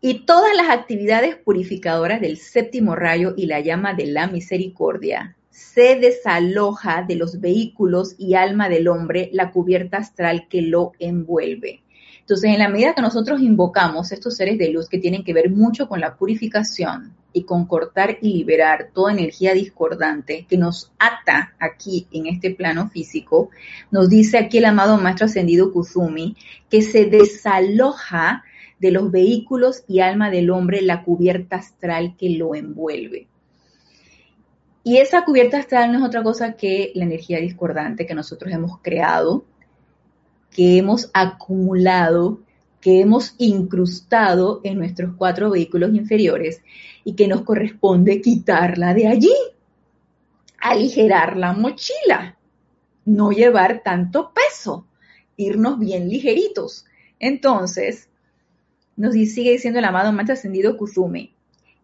[0.00, 5.96] Y todas las actividades purificadoras del séptimo rayo y la llama de la misericordia se
[5.96, 11.82] desaloja de los vehículos y alma del hombre la cubierta astral que lo envuelve.
[12.20, 15.50] Entonces, en la medida que nosotros invocamos estos seres de luz que tienen que ver
[15.50, 21.54] mucho con la purificación y con cortar y liberar toda energía discordante que nos ata
[21.58, 23.50] aquí en este plano físico,
[23.90, 26.36] nos dice aquí el amado Maestro Ascendido Kuzumi
[26.70, 28.44] que se desaloja
[28.78, 33.27] de los vehículos y alma del hombre la cubierta astral que lo envuelve.
[34.88, 38.78] Y esa cubierta astral no es otra cosa que la energía discordante que nosotros hemos
[38.80, 39.44] creado,
[40.50, 42.40] que hemos acumulado,
[42.80, 46.62] que hemos incrustado en nuestros cuatro vehículos inferiores
[47.04, 49.34] y que nos corresponde quitarla de allí,
[50.58, 52.38] aligerar la mochila,
[53.04, 54.86] no llevar tanto peso,
[55.36, 56.86] irnos bien ligeritos.
[57.18, 58.08] Entonces,
[58.96, 61.34] nos sigue diciendo el amado Maestro Ascendido Kuzume,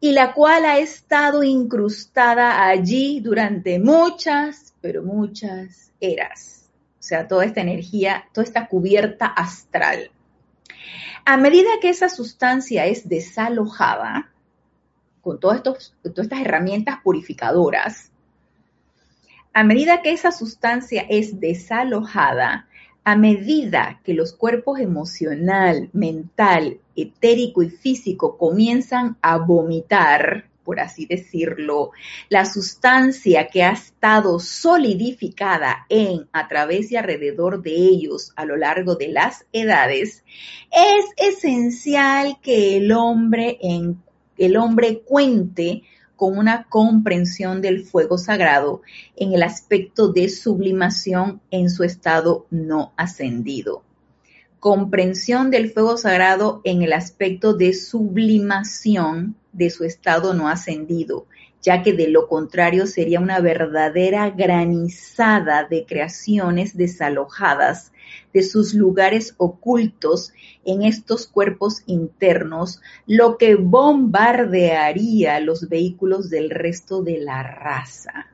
[0.05, 6.69] y la cual ha estado incrustada allí durante muchas, pero muchas eras.
[7.01, 10.11] O sea, toda esta energía, toda esta cubierta astral.
[11.25, 14.31] A medida que esa sustancia es desalojada,
[15.23, 15.63] con todas
[16.05, 18.13] estas herramientas purificadoras,
[19.55, 22.69] a medida que esa sustancia es desalojada,
[23.05, 31.05] a medida que los cuerpos emocional, mental, etérico y físico comienzan a vomitar, por así
[31.05, 31.91] decirlo,
[32.31, 38.57] la sustancia que ha estado solidificada en, a través y alrededor de ellos a lo
[38.57, 40.25] largo de las edades,
[40.73, 44.03] es esencial que el hombre, en,
[44.39, 45.83] el hombre cuente
[46.17, 48.83] con una comprensión del fuego sagrado
[49.17, 53.83] en el aspecto de sublimación en su estado no ascendido.
[54.61, 61.27] Comprensión del fuego sagrado en el aspecto de sublimación de su estado no ascendido,
[61.61, 67.93] ya que de lo contrario sería una verdadera granizada de creaciones desalojadas
[68.33, 70.33] de sus lugares ocultos
[70.65, 78.27] en estos cuerpos internos, lo que bombardearía los vehículos del resto de la raza.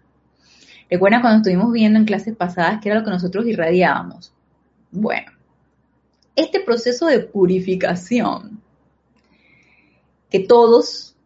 [0.90, 4.32] Recuerda cuando estuvimos viendo en clases pasadas que era lo que nosotros irradiábamos.
[4.90, 5.30] Bueno,
[6.34, 8.60] este proceso de purificación
[10.28, 11.16] que todos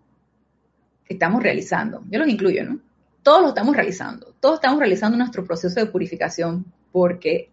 [1.09, 2.81] estamos realizando, yo los incluyo, ¿no?
[3.23, 7.51] Todos lo estamos realizando, todos estamos realizando nuestro proceso de purificación porque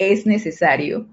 [0.00, 1.06] es necesario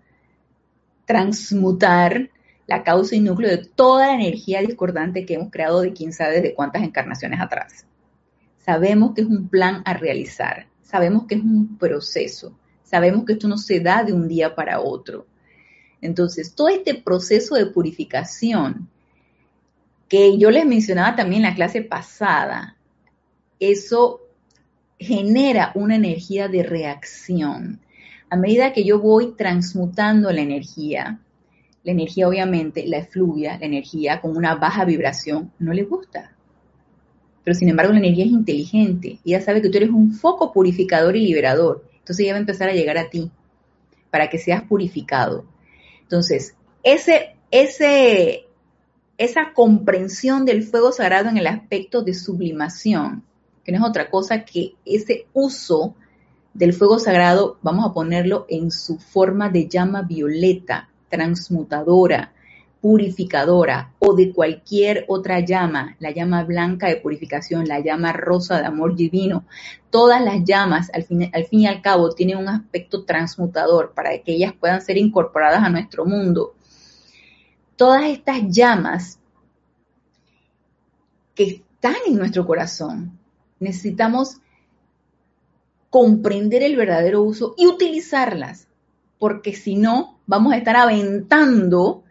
[1.06, 2.30] transmutar
[2.68, 6.42] la causa y núcleo de toda la energía discordante que hemos creado de quién sabe
[6.42, 7.86] de cuántas encarnaciones atrás.
[8.60, 13.48] Sabemos que es un plan a realizar, sabemos que es un proceso, sabemos que esto
[13.50, 15.28] no se da de un día para otro.
[16.02, 18.90] Entonces, todo este proceso de purificación
[20.08, 22.78] que yo les mencionaba también en la clase pasada,
[23.60, 24.22] eso
[24.98, 27.82] genera una energía de reacción
[28.30, 31.20] a medida que yo voy transmutando la energía,
[31.84, 36.36] la energía obviamente, la efluvia, la energía con una baja vibración, no le gusta.
[37.44, 41.16] Pero sin embargo la energía es inteligente, ella sabe que tú eres un foco purificador
[41.16, 43.32] y liberador, entonces ella va a empezar a llegar a ti
[44.12, 45.46] para que seas purificado.
[46.02, 48.46] Entonces, ese, ese,
[49.18, 53.24] esa comprensión del fuego sagrado en el aspecto de sublimación,
[53.64, 55.96] que no es otra cosa que ese uso
[56.58, 62.34] del fuego sagrado, vamos a ponerlo en su forma de llama violeta, transmutadora,
[62.82, 68.66] purificadora o de cualquier otra llama, la llama blanca de purificación, la llama rosa de
[68.66, 69.46] amor divino.
[69.92, 74.54] Todas las llamas, al fin, y al cabo, tienen un aspecto transmutador para que ellas
[74.60, 76.56] puedan ser incorporadas a nuestro mundo.
[77.76, 79.20] Todas estas llamas
[81.36, 83.20] que están en nuestro corazón,
[83.60, 84.42] necesitamos
[85.90, 88.68] comprender el verdadero uso y utilizarlas,
[89.20, 92.04] porque si no, vamos a estar aventando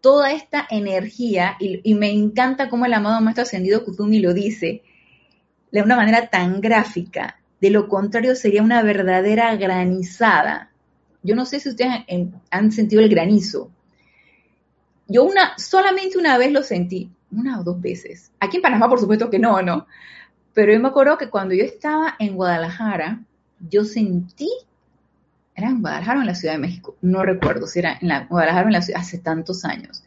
[0.00, 4.82] toda esta energía, y, me encanta cómo el amado Maestro Ascendido Kuzumi lo dice
[5.72, 10.70] de una manera tan gráfica, de lo contrario sería una verdadera granizada.
[11.22, 13.70] Yo no sé si ustedes han, han sentido el granizo.
[15.08, 18.30] Yo una, solamente una vez lo sentí, una o dos veces.
[18.40, 19.86] Aquí en Panamá, por supuesto que no, ¿no?
[20.54, 23.20] Pero yo me acuerdo que cuando yo estaba en Guadalajara,
[23.68, 24.48] yo sentí,
[25.54, 28.26] era en Guadalajara o en la Ciudad de México, no recuerdo si era en la,
[28.26, 30.04] Guadalajara o en la ciudad, hace tantos años.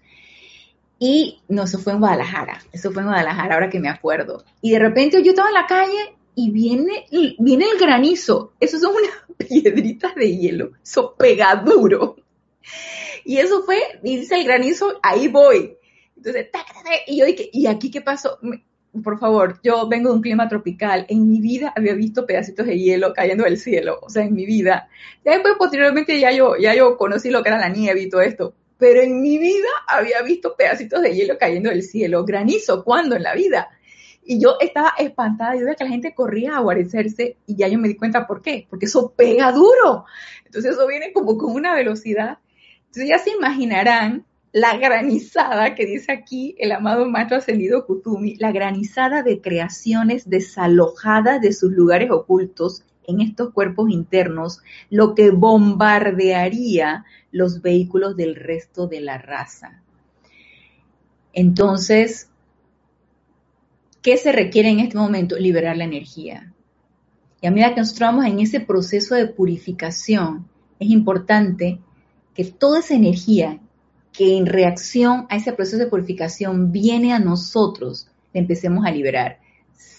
[1.00, 4.44] Y no, eso fue en Guadalajara, eso fue en Guadalajara, ahora que me acuerdo.
[4.62, 7.06] Y de repente yo estaba en la calle y viene,
[7.40, 8.54] viene el granizo.
[8.60, 9.12] Eso son unas
[9.50, 12.16] piedritas de hielo, eso pega duro.
[13.26, 15.76] Y eso fue, dice el granizo, ahí voy.
[16.16, 16.48] Entonces,
[17.06, 18.40] y yo dije, ¿y aquí qué pasó?
[19.04, 21.06] Por favor, yo vengo de un clima tropical.
[21.10, 24.00] En mi vida había visto pedacitos de hielo cayendo del cielo.
[24.02, 24.90] O sea, en mi vida.
[25.26, 28.22] Ya después, posteriormente, ya yo, ya yo conocí lo que era la nieve y todo
[28.22, 28.54] esto.
[28.78, 32.26] Pero en mi vida había visto pedacitos de hielo cayendo del cielo.
[32.26, 33.70] Granizo, ¿cuándo en la vida?
[34.24, 37.80] Y yo estaba espantada, yo veía que la gente corría a guarecerse y ya yo
[37.80, 40.06] me di cuenta por qué, porque eso pega duro.
[40.46, 42.40] Entonces eso viene como con una velocidad.
[42.88, 48.52] Entonces ya se imaginarán la granizada que dice aquí el amado maestro ascendido Kutumi, la
[48.52, 57.06] granizada de creaciones desalojadas de sus lugares ocultos en estos cuerpos internos, lo que bombardearía
[57.32, 59.82] los vehículos del resto de la raza.
[61.34, 62.30] Entonces,
[64.08, 65.36] ¿Qué se requiere en este momento?
[65.38, 66.54] Liberar la energía.
[67.42, 70.48] Y a medida que nosotros vamos en ese proceso de purificación,
[70.80, 71.80] es importante
[72.34, 73.60] que toda esa energía
[74.18, 79.40] que en reacción a ese proceso de purificación viene a nosotros, la empecemos a liberar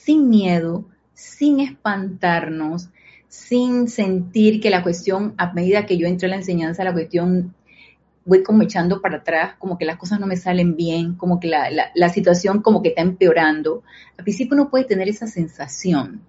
[0.08, 2.88] sin miedo, sin espantarnos,
[3.28, 7.54] sin sentir que la cuestión, a medida que yo entro en la enseñanza, la cuestión
[8.24, 11.48] voy como echando para atrás, como que las cosas no me salen bien, como que
[11.48, 13.82] la, situación como que está empeorando.
[14.16, 16.22] Al principio uno puede tener esa sensación.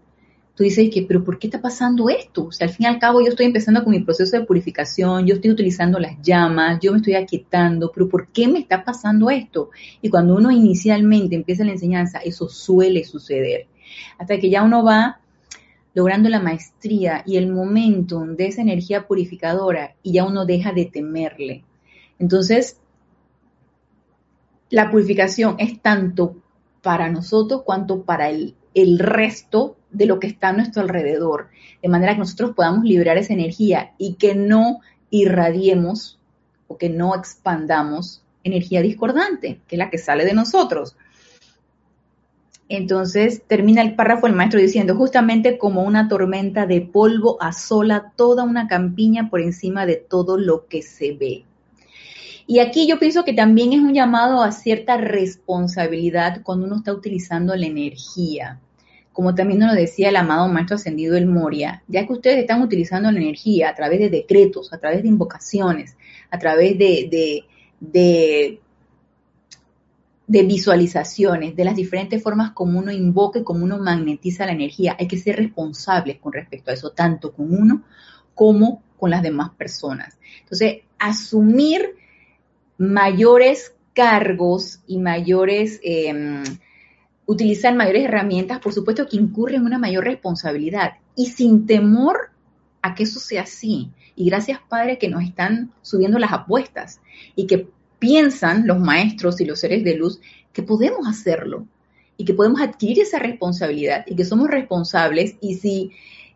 [0.60, 2.48] Tú dices que, pero ¿por qué está pasando esto?
[2.48, 5.26] O sea, al fin y al cabo yo estoy empezando con mi proceso de purificación,
[5.26, 9.30] yo estoy utilizando las llamas, yo me estoy aquietando, pero ¿por qué me está pasando
[9.30, 9.70] esto?
[10.02, 13.68] Y cuando uno inicialmente empieza la enseñanza, eso suele suceder.
[14.18, 15.22] Hasta que ya uno va
[15.94, 20.88] logrando la maestría y el momento de esa energía purificadora y ya uno deja de
[20.88, 21.64] temerle.
[22.20, 22.82] Entonces,
[24.70, 26.36] la purificación es tanto
[26.82, 28.56] para nosotros cuanto para el,
[29.00, 31.50] resto de lo que está a nuestro alrededor,
[31.82, 36.20] de manera que nosotros podamos liberar esa energía y que no irradiemos
[36.68, 40.96] o que no expandamos energía discordante, que es la que sale de nosotros.
[42.70, 48.44] Entonces termina el párrafo el maestro diciendo, justamente como una tormenta de polvo asola toda
[48.44, 51.46] una campiña por encima de todo lo que se ve.
[52.46, 56.94] Y aquí yo pienso que también es un llamado a cierta responsabilidad cuando uno está
[56.94, 58.60] utilizando la energía.
[59.14, 62.62] Como también nos lo decía el amado Maestro Ascendido El Moria, ya que ustedes están
[62.62, 65.98] utilizando la energía a través de decretos, a través de invocaciones,
[66.30, 67.46] a través de,
[67.82, 68.60] de,
[70.28, 74.96] de visualizaciones, de las diferentes formas como uno invoca y como uno magnetiza la energía.
[75.00, 77.84] Hay que ser responsables con respecto a eso, tanto con uno
[78.36, 80.18] como con las demás personas.
[80.42, 81.96] Entonces, asumir
[82.78, 86.44] mayores cargos y mayores, em,
[87.30, 92.32] utilizan mayores herramientas, por supuesto que incurren en una mayor responsabilidad y sin temor
[92.82, 93.92] a que eso sea así.
[94.16, 97.02] Y gracias, Padre, que nos están subiendo las apuestas
[97.36, 97.70] y que
[98.00, 100.20] piensan los maestros y los seres de luz
[100.54, 101.68] que podemos hacerlo
[102.18, 105.92] y que podemos adquirir esa responsabilidad y que somos responsables y si,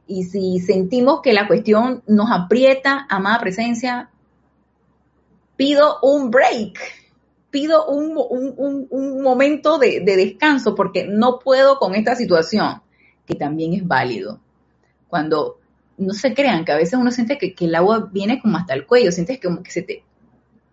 [0.06, 4.12] y si sentimos que la cuestión nos aprieta, amada presencia,
[5.56, 6.78] pido un break,
[7.54, 12.82] pido un, momento de, descanso porque no puedo con esta situación,
[13.28, 14.42] que también es válido.
[15.08, 15.60] Cuando
[16.00, 18.88] no se crean que a veces uno siente que, el agua viene como hasta el
[18.88, 20.04] cuello, sientes que se te,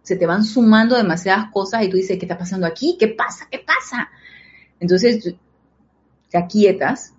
[0.02, 2.96] se te van sumando demasiadas cosas y tú dices, ¿qué está pasando aquí?
[2.98, 3.46] ¿Qué pasa?
[3.50, 4.08] ¿Qué pasa?
[4.80, 5.34] Entonces
[6.30, 7.12] te aquietas,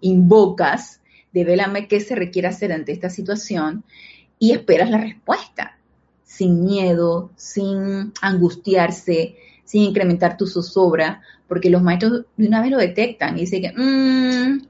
[0.00, 1.02] invocas,
[1.34, 3.84] devélame qué se requiere hacer ante esta situación
[4.38, 5.76] y esperas la respuesta
[6.32, 12.78] sin miedo, sin angustiarse, sin incrementar tu zozobra, porque los maestros de una vez lo
[12.78, 14.66] detectan y dicen que mm,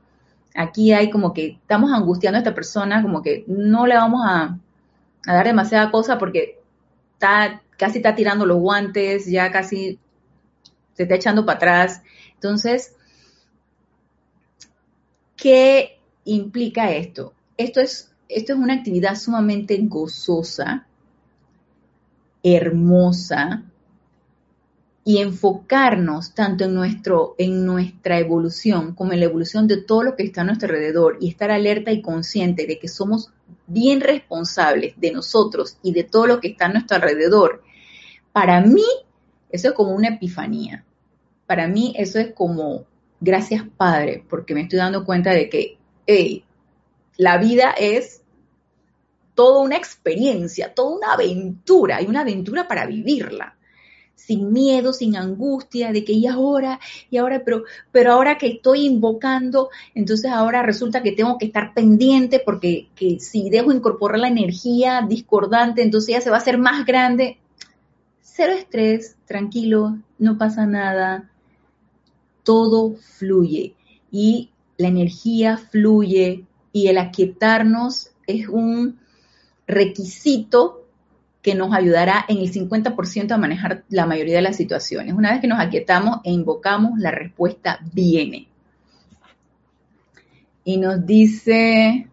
[0.57, 4.59] aquí hay como que estamos angustiando a esta persona, como que no le vamos a,
[5.25, 6.59] dar demasiada cosa porque
[7.13, 10.01] está, casi está tirando los guantes, ya casi
[10.95, 12.03] se está echando para atrás.
[12.35, 12.97] Entonces,
[15.37, 17.35] ¿qué implica esto?
[17.57, 20.89] Esto es, esto es una actividad sumamente gozosa,
[22.43, 23.65] hermosa
[25.05, 30.17] y enfocarnos tanto en, nuestro, en nuestra evolución como en la evolución de todo lo
[30.17, 33.33] que está a nuestro alrededor y estar alerta y consciente de que somos
[33.67, 37.63] bien responsables de nosotros y de todo lo que está a nuestro alrededor,
[38.33, 38.85] para mí
[39.51, 40.85] eso es como una epifanía.
[41.47, 42.87] para mí eso es como,
[43.21, 45.79] gracias Padre, porque me estoy dando cuenta de que,
[47.19, 48.22] la vida es
[49.35, 53.57] toda una experiencia, toda una aventura, y una aventura para vivirla.
[54.15, 56.79] Sin miedo, sin angustia, de que y ahora,
[57.11, 61.75] y ahora, pero, pero ahora que estoy invocando, entonces ahora resulta que tengo que estar
[61.75, 66.59] pendiente porque que si dejo incorporar la energía discordante, entonces ya se va a hacer
[66.59, 67.39] más grande.
[68.21, 71.31] Cero estrés, tranquilo, no pasa nada,
[72.45, 73.75] todo fluye
[74.11, 78.99] y la energía fluye y el aquietarnos es un
[79.73, 80.83] requisito
[81.43, 85.15] que nos ayudará en el 50% a manejar la mayoría de las situaciones.
[85.15, 88.49] Una vez que nos aquietamos e invocamos, la respuesta viene.
[90.65, 92.07] Y nos dice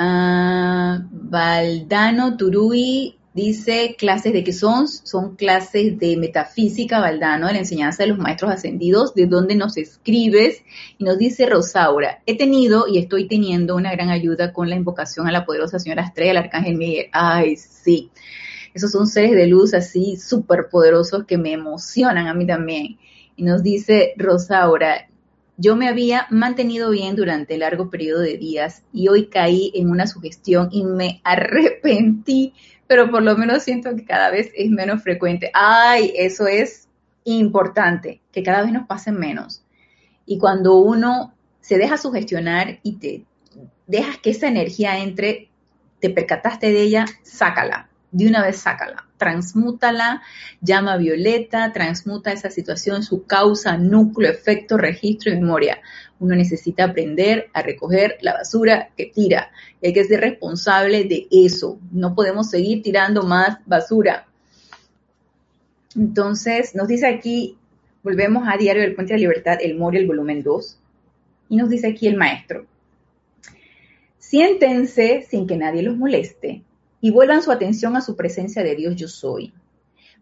[0.00, 7.60] uh, Valdano Turui, Dice clases de qué son, son clases de metafísica, Valdano, de la
[7.60, 10.62] enseñanza de los maestros ascendidos, de donde nos escribes.
[10.98, 15.26] Y nos dice Rosaura, he tenido y estoy teniendo una gran ayuda con la invocación
[15.26, 17.06] a la poderosa señora Estrella, el arcángel Miguel.
[17.12, 18.10] Ay, sí.
[18.74, 22.98] Esos son seres de luz así súper poderosos que me emocionan a mí también.
[23.36, 25.08] Y nos dice Rosaura,
[25.56, 30.06] yo me había mantenido bien durante largo periodo de días y hoy caí en una
[30.06, 32.54] sugestión y me arrepentí
[32.92, 35.50] pero por lo menos siento que cada vez es menos frecuente.
[35.54, 36.90] Ay, eso es
[37.24, 39.64] importante, que cada vez nos pasen menos.
[40.26, 41.32] Y cuando uno
[41.62, 43.24] se deja sugestionar y te
[43.86, 45.48] dejas que esa energía entre,
[46.00, 50.22] te percataste de ella, sácala, de una vez sácala, transmútala,
[50.60, 55.80] llama violeta, transmuta esa situación, su causa, núcleo, efecto, registro y memoria
[56.22, 59.50] uno necesita aprender a recoger la basura que tira.
[59.82, 61.80] Hay que ser responsable de eso.
[61.90, 64.28] No podemos seguir tirando más basura.
[65.96, 67.58] Entonces, nos dice aquí,
[68.04, 70.78] volvemos a Diario del Puente de la Libertad, el Moria, el volumen 2,
[71.48, 72.66] y nos dice aquí el maestro,
[74.18, 76.62] siéntense sin que nadie los moleste
[77.02, 79.52] y vuelvan su atención a su presencia de Dios yo soy.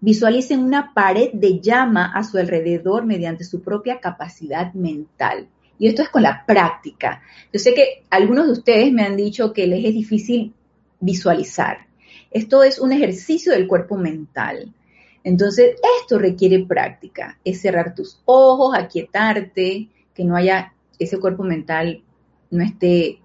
[0.00, 5.46] Visualicen una pared de llama a su alrededor mediante su propia capacidad mental.
[5.78, 7.22] Y esto es con la práctica.
[7.52, 10.54] Yo sé que algunos de ustedes me han dicho que les es difícil
[10.98, 11.86] visualizar.
[12.32, 14.74] Esto es un ejercicio del cuerpo mental.
[15.22, 17.38] Entonces, esto requiere práctica.
[17.44, 22.02] Es cerrar tus ojos, aquietarte, que no haya ese cuerpo mental
[22.50, 23.20] no esté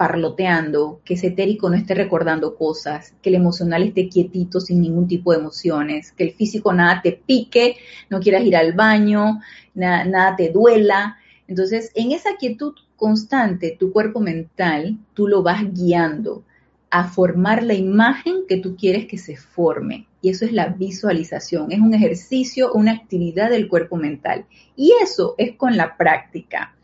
[0.00, 5.06] parloteando, que ese etérico no esté recordando cosas, que el emocional esté quietito sin ningún
[5.06, 7.76] tipo de emociones, que el físico nada te pique,
[8.08, 9.40] no quieras ir al baño,
[9.74, 11.18] nada, nada te duela,
[11.50, 16.44] entonces, en esa quietud constante, tu cuerpo mental, tú lo vas guiando
[16.88, 20.06] a formar la imagen que tú quieres que se forme.
[20.22, 24.46] Y eso es la visualización, es un ejercicio, una actividad del cuerpo mental.
[24.76, 26.74] Y eso es con la práctica.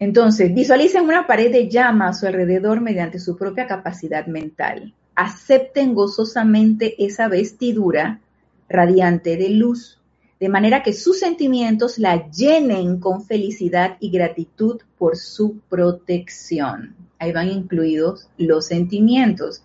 [0.00, 4.92] Entonces, visualicen una pared de llama a su alrededor mediante su propia capacidad mental.
[5.14, 8.20] Acepten gozosamente esa vestidura
[8.68, 10.00] radiante de luz
[10.40, 16.96] de manera que sus sentimientos la llenen con felicidad y gratitud por su protección.
[17.18, 19.62] Ahí van incluidos los sentimientos.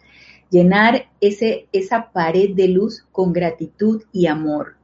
[0.52, 4.76] Llenar ese, esa pared de luz con gratitud y amor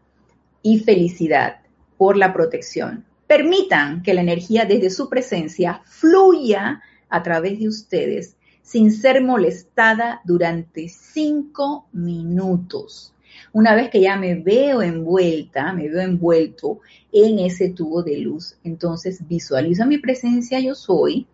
[0.63, 1.57] y felicidad
[1.97, 3.03] por la protección.
[3.31, 10.19] Permitan que la energía desde su presencia fluya a través de ustedes sin ser molestada
[10.25, 13.13] durante cinco minutos.
[13.53, 16.81] Una vez que ya me veo envuelta, me veo envuelto
[17.13, 21.25] en ese tubo de luz, entonces visualizo mi presencia yo soy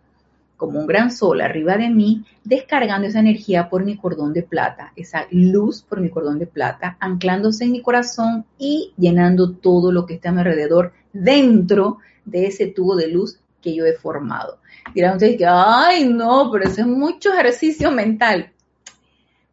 [0.56, 4.94] como un gran sol arriba de mí, descargando esa energía por mi cordón de plata,
[4.96, 10.06] esa luz por mi cordón de plata, anclándose en mi corazón y llenando todo lo
[10.06, 14.60] que está a mi alrededor dentro de ese tubo de luz que yo he formado.
[14.94, 18.52] Dirán ustedes que, ay, no, pero eso es mucho ejercicio mental.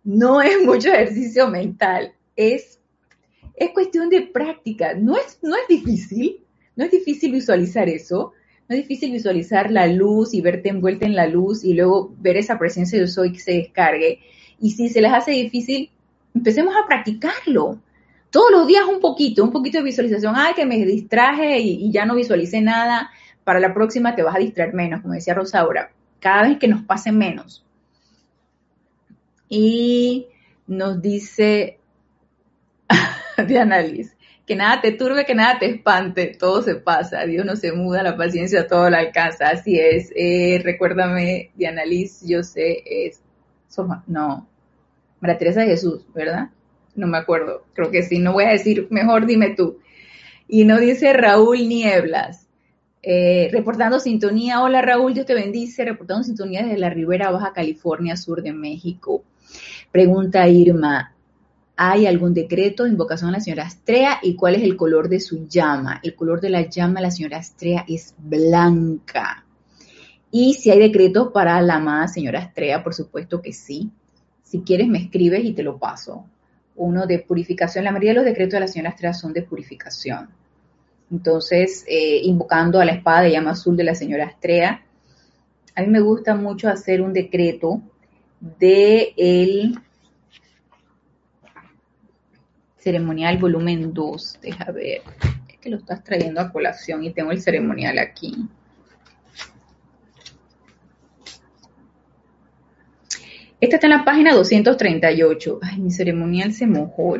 [0.02, 2.78] No es mucho ejercicio mental es,
[3.56, 4.94] es cuestión de práctica.
[4.94, 6.40] No es, no es difícil,
[6.76, 8.32] no es difícil visualizar eso.
[8.68, 12.38] No es difícil visualizar la luz y verte envuelta en la luz y luego ver
[12.38, 14.20] esa presencia de soy que se descargue.
[14.58, 15.90] Y si se les hace difícil,
[16.34, 17.78] empecemos a practicarlo.
[18.34, 20.34] Todos los días un poquito, un poquito de visualización.
[20.36, 23.12] Ay, que me distraje y, ya no visualicé nada.
[23.44, 25.92] Para la próxima te vas a distraer menos, como decía Rosaura.
[26.18, 27.64] Cada vez que nos pase menos.
[29.48, 30.26] Y
[30.66, 31.78] nos dice
[33.46, 34.16] Diana Liz.
[34.44, 38.02] Que nada te turbe, que nada te espante, todo se pasa, Dios no se muda,
[38.02, 40.10] la paciencia todo la alcanza, así es.
[40.16, 43.22] Eh, recuérdame, Diana Liz, yo sé, es,
[44.08, 44.48] no,
[45.20, 46.50] María Teresa de Jesús, ¿verdad?
[46.94, 49.78] No me acuerdo, creo que sí, no voy a decir, mejor dime tú.
[50.46, 52.46] Y no dice Raúl Nieblas,
[53.02, 58.16] eh, reportando sintonía, hola Raúl, Dios te bendice, reportando sintonía desde la Ribera Baja California,
[58.16, 59.24] sur de México.
[59.90, 61.14] Pregunta Irma,
[61.76, 65.20] ¿hay algún decreto de invocación a la señora Astrea y cuál es el color de
[65.20, 66.00] su llama?
[66.02, 69.44] El color de la llama de la señora Astrea es blanca.
[70.30, 73.90] Y si hay decretos para la amada señora Astrea, por supuesto que sí.
[74.42, 76.26] Si quieres me escribes y te lo paso.
[76.76, 80.28] Uno de purificación, la mayoría de los decretos de la señora Astrea son de purificación.
[81.10, 84.84] Entonces, eh, invocando a la espada de llama azul de la señora Astrea,
[85.74, 87.82] a mí me gusta mucho hacer un decreto
[88.40, 89.78] de el
[92.78, 94.38] ceremonial volumen 2.
[94.42, 95.02] Deja ver,
[95.48, 98.48] es que lo estás trayendo a colación y tengo el ceremonial aquí.
[103.60, 105.60] Esta está en la página 238.
[105.62, 107.16] Ay, mi ceremonial se mojó.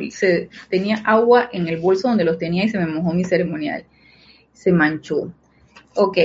[0.69, 3.85] Tenía agua en el bolso donde los tenía y se me mojó mi ceremonial.
[4.53, 5.33] Se manchó.
[5.95, 6.17] Ok.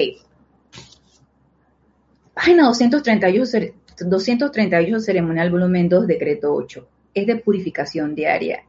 [2.35, 3.75] Página 238,
[4.07, 6.89] 238 ceremonial volumen 2, decreto 8.
[7.15, 8.65] Es de purificación diaria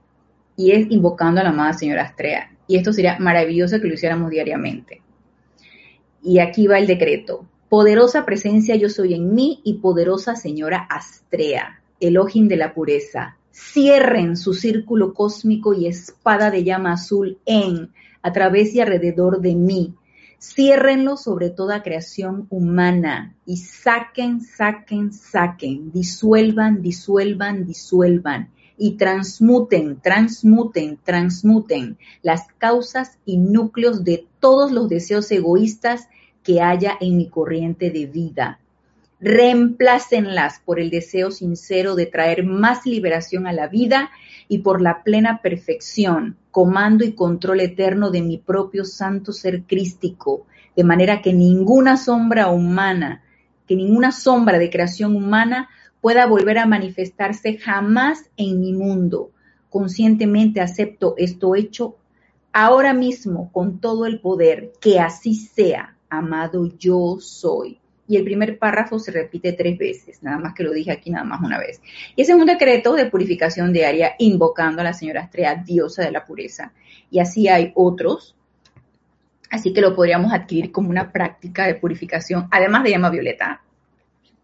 [0.55, 2.51] y es invocando a la amada señora Astrea.
[2.67, 5.01] Y esto sería maravilloso que lo hiciéramos diariamente.
[6.23, 7.47] Y aquí va el decreto.
[7.71, 13.37] Poderosa presencia yo soy en mí y poderosa señora Astrea, Elohim de la pureza.
[13.49, 19.55] Cierren su círculo cósmico y espada de llama azul en, a través y alrededor de
[19.55, 19.93] mí.
[20.37, 30.99] Ciérrenlo sobre toda creación humana y saquen, saquen, saquen, disuelvan, disuelvan, disuelvan y transmuten, transmuten,
[31.05, 36.09] transmuten las causas y núcleos de todos los deseos egoístas
[36.43, 38.59] que haya en mi corriente de vida.
[39.19, 44.09] Reemplácenlas por el deseo sincero de traer más liberación a la vida
[44.47, 50.47] y por la plena perfección, comando y control eterno de mi propio santo ser crístico,
[50.75, 53.21] de manera que ninguna sombra humana,
[53.67, 55.69] que ninguna sombra de creación humana
[56.01, 59.29] pueda volver a manifestarse jamás en mi mundo.
[59.69, 61.95] Conscientemente acepto esto hecho
[62.51, 67.79] ahora mismo con todo el poder, que así sea amado yo soy.
[68.07, 71.23] Y el primer párrafo se repite tres veces, nada más que lo dije aquí nada
[71.23, 71.81] más una vez.
[72.15, 76.11] Y ese es un decreto de purificación diaria invocando a la señora Astrea, diosa de
[76.11, 76.73] la pureza.
[77.09, 78.35] Y así hay otros.
[79.49, 83.63] Así que lo podríamos adquirir como una práctica de purificación, además de llama violeta.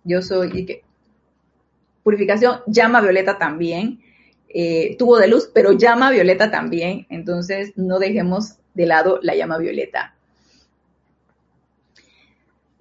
[0.05, 0.83] Yo soy, y que,
[2.03, 3.99] purificación, llama violeta también,
[4.47, 7.05] eh, tubo de luz, pero llama violeta también.
[7.09, 10.16] Entonces no dejemos de lado la llama violeta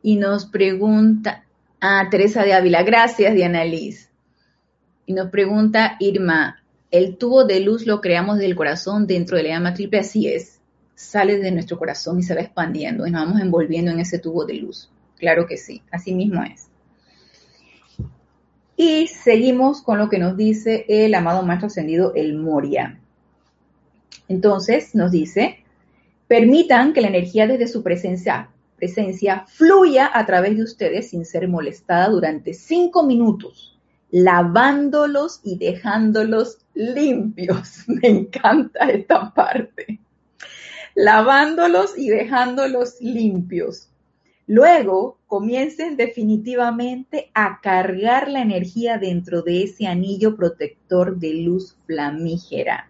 [0.06, 1.42] y nos pregunta,
[1.80, 4.08] ah, Teresa de Ávila, gracias Diana Liz.
[5.04, 9.48] Y nos pregunta Irma, el tubo de luz lo creamos del corazón dentro de la
[9.48, 10.60] llama triple, así es,
[10.94, 14.44] sale de nuestro corazón y se va expandiendo y nos vamos envolviendo en ese tubo
[14.44, 14.88] de luz.
[15.18, 16.68] Claro que sí, así mismo es.
[18.76, 23.00] Y seguimos con lo que nos dice el amado Maestro Ascendido, el Moria.
[24.28, 25.64] Entonces nos dice,
[26.28, 31.48] permitan que la energía desde su presencia presencia fluya a través de ustedes sin ser
[31.48, 33.78] molestada durante cinco minutos,
[34.10, 37.84] lavándolos y dejándolos limpios.
[37.88, 40.00] Me encanta esta parte.
[40.94, 43.88] Lavándolos y dejándolos limpios.
[44.46, 52.88] Luego comiencen definitivamente a cargar la energía dentro de ese anillo protector de luz flamígera,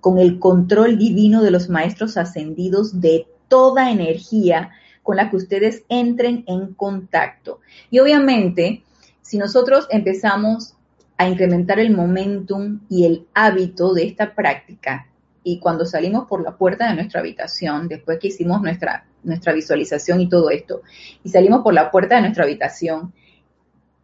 [0.00, 4.70] con el control divino de los maestros ascendidos de toda energía
[5.02, 7.60] con la que ustedes entren en contacto.
[7.90, 8.82] Y obviamente,
[9.20, 10.74] si nosotros empezamos
[11.16, 15.08] a incrementar el momentum y el hábito de esta práctica,
[15.44, 20.20] y cuando salimos por la puerta de nuestra habitación, después que hicimos nuestra, nuestra visualización
[20.20, 20.82] y todo esto,
[21.24, 23.12] y salimos por la puerta de nuestra habitación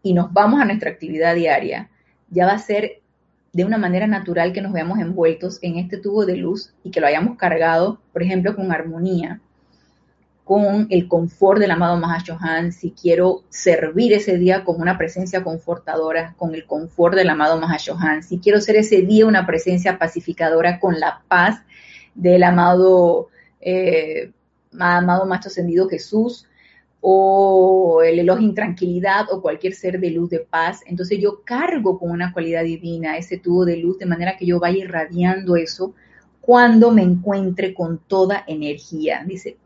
[0.03, 1.91] y nos vamos a nuestra actividad diaria,
[2.31, 3.03] ya va a ser
[3.53, 7.01] de una manera natural que nos veamos envueltos en este tubo de luz y que
[7.01, 9.41] lo hayamos cargado, por ejemplo, con armonía,
[10.49, 16.35] con el confort del amado Mahashohan, si quiero servir ese día con una presencia confortadora,
[16.39, 20.99] con el confort del amado Mahashohan, si quiero ser ese día una presencia pacificadora con
[20.99, 21.61] la paz
[22.15, 23.29] del amado,
[23.61, 24.33] eh,
[24.73, 26.47] amado Maestro Ascendido Jesús,
[27.03, 30.81] o el Elohim tranquilidad o cualquier ser de luz de paz.
[30.87, 34.59] Entonces yo cargo con una cualidad divina ese tubo de luz de manera que yo
[34.59, 35.93] vaya irradiando eso
[36.41, 39.23] cuando me encuentre con toda energía.
[39.27, 39.59] Dice,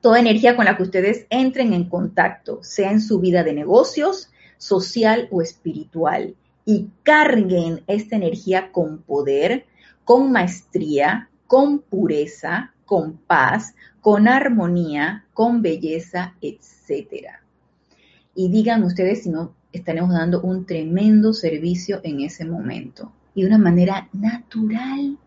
[0.00, 4.30] toda energía con la que ustedes entren en contacto, sea en su vida de negocios,
[4.58, 6.34] social o espiritual.
[6.66, 9.64] y carguen esta energía con poder,
[10.04, 17.28] con maestría, con pureza, con paz, con armonía, con belleza, etc.
[18.34, 23.48] Y digan ustedes si no estaremos dando un tremendo servicio en ese momento y de
[23.48, 25.18] una manera natural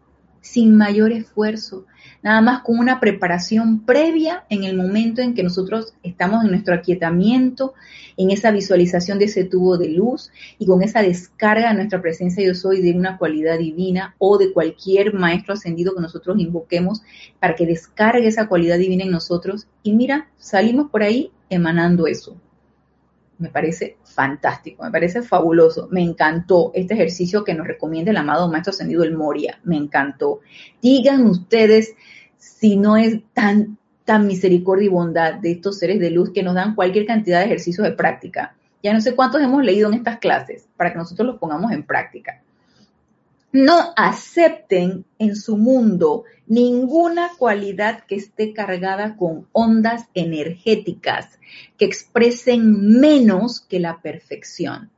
[0.44, 1.86] sin mayor esfuerzo,
[2.22, 6.76] nada más con una preparación previa en el momento en que nosotros estamos en nuestro
[6.76, 7.74] aquietamiento,
[8.18, 12.46] en esa visualización de ese tubo de luz y con esa descarga de nuestra presencia
[12.46, 17.02] yo soy de una cualidad divina o de cualquier maestro ascendido que nosotros invoquemos
[17.39, 19.68] para que descargue esa cualidad divina en nosotros.
[19.82, 22.36] Y mira, salimos por ahí emanando eso
[23.44, 28.50] me parece fantástico, me parece fabuloso, me encantó este ejercicio que nos recomienda el amado
[28.50, 30.39] Maestro Ascendido el Moria, me encantó.
[30.82, 31.94] Digan ustedes
[32.38, 36.56] si no es tan, tan misericordia y bondad de estos seres de luz que nos
[36.56, 38.56] dan cualquier cantidad de ejercicios de práctica.
[38.82, 41.84] Ya no sé cuántos hemos leído en estas clases para que nosotros los pongamos en
[41.84, 42.41] práctica
[43.54, 51.39] no acepten en su mundo ninguna cualidad que esté cargada con ondas energéticas
[51.78, 54.89] que expresen menos que la perfección.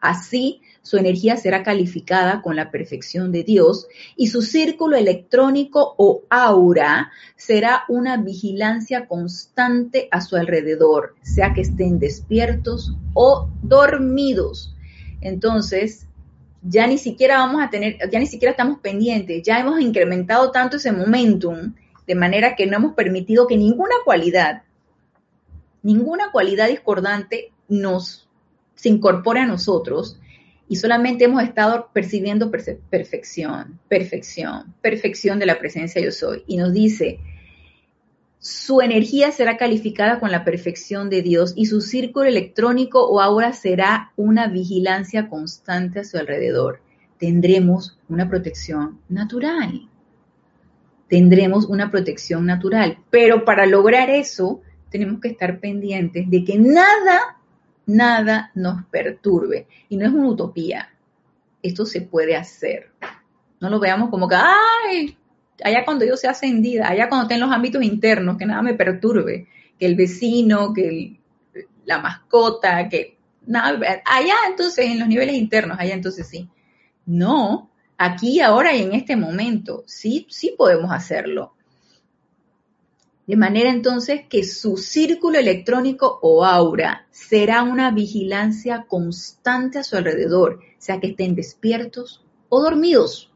[0.00, 6.22] Así, su energía será calificada con la perfección de Dios y su círculo electrónico o
[6.30, 14.74] aura será una vigilancia constante a su alrededor, sea que estén despiertos o dormidos.
[15.20, 16.07] Entonces,
[16.62, 20.76] ya ni siquiera vamos a tener, ya ni siquiera estamos pendientes, ya hemos incrementado tanto
[20.76, 21.74] ese momentum,
[22.06, 24.62] de manera que no hemos permitido que ninguna cualidad,
[25.82, 28.28] ninguna cualidad discordante nos
[28.74, 30.18] se incorpore a nosotros
[30.68, 36.44] y solamente hemos estado percibiendo perfección, perfección, perfección de la presencia yo soy.
[36.46, 37.18] Y nos dice,
[38.40, 43.52] su energía será calificada con la perfección de Dios y su círculo electrónico o aura
[43.52, 46.80] será una vigilancia constante a su alrededor.
[47.18, 49.88] Tendremos una protección natural.
[51.08, 52.98] Tendremos una protección natural.
[53.10, 57.38] Pero para lograr eso, tenemos que estar pendientes de que nada,
[57.86, 59.66] nada nos perturbe.
[59.88, 60.90] Y no es una utopía.
[61.60, 62.92] Esto se puede hacer.
[63.60, 65.18] No lo veamos como que, ay,
[65.64, 68.74] allá cuando yo sea ascendida, allá cuando esté en los ámbitos internos, que nada me
[68.74, 69.48] perturbe,
[69.78, 71.18] que el vecino, que
[71.84, 76.48] la mascota, que nada, allá entonces en los niveles internos, allá entonces sí.
[77.06, 81.54] No, aquí, ahora y en este momento, sí, sí podemos hacerlo.
[83.26, 89.96] De manera entonces que su círculo electrónico o aura será una vigilancia constante a su
[89.96, 93.30] alrededor, sea que estén despiertos o dormidos.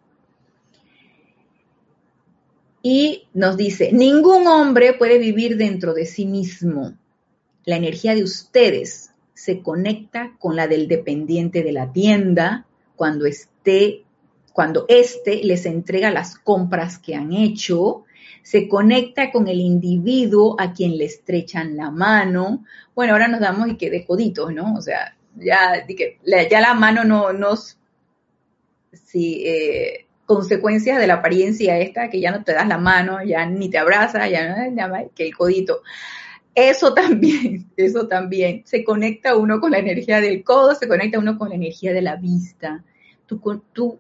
[2.83, 6.95] Y nos dice, ningún hombre puede vivir dentro de sí mismo.
[7.65, 12.67] La energía de ustedes se conecta con la del dependiente de la tienda
[12.97, 14.05] cuando esté,
[14.53, 18.05] cuando éste les entrega las compras que han hecho,
[18.43, 22.65] se conecta con el individuo a quien le estrechan la mano.
[22.95, 24.75] Bueno, ahora nos damos y que de coditos, ¿no?
[24.75, 25.87] O sea, ya,
[26.51, 27.79] ya la mano no nos,
[28.93, 33.47] sí, eh, consecuencias de la apariencia esta, que ya no te das la mano, ya
[33.47, 35.83] ni te abraza, ya no, que el codito.
[36.55, 38.63] Eso también, eso también.
[38.65, 42.03] Se conecta uno con la energía del codo, se conecta uno con la energía de
[42.03, 42.85] la vista.
[43.27, 43.41] Tú,
[43.73, 43.99] tú,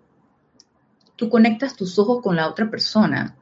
[1.16, 3.36] tú conectas tus ojos con la otra persona.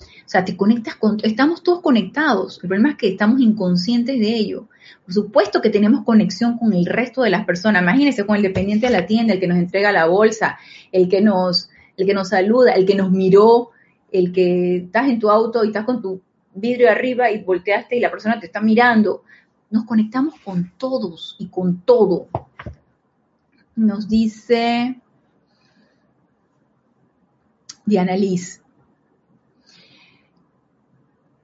[0.00, 2.60] O sea, te conectas con, estamos todos conectados.
[2.62, 4.68] El problema es que estamos inconscientes de ello.
[5.04, 7.82] Por supuesto que tenemos conexión con el resto de las personas.
[7.82, 10.56] Imagínense con el dependiente de la tienda, el que nos entrega la bolsa,
[10.92, 11.69] el que nos,
[12.00, 13.70] el que nos saluda, el que nos miró,
[14.10, 16.22] el que estás en tu auto y estás con tu
[16.54, 19.22] vidrio arriba y volteaste y la persona te está mirando.
[19.70, 22.28] Nos conectamos con todos y con todo.
[23.76, 25.00] Nos dice
[27.84, 28.62] Diana Liz.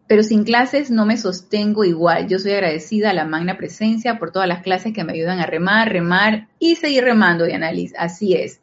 [0.08, 2.28] Pero sin clases no me sostengo igual.
[2.28, 5.46] Yo soy agradecida a la magna presencia por todas las clases que me ayudan a
[5.46, 7.92] remar, remar y seguir remando, Diana Liz.
[7.98, 8.60] Así es.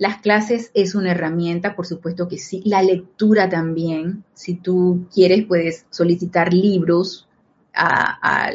[0.00, 2.62] Las clases es una herramienta, por supuesto que sí.
[2.64, 4.24] La lectura también.
[4.32, 7.28] Si tú quieres, puedes solicitar libros
[7.74, 8.50] a,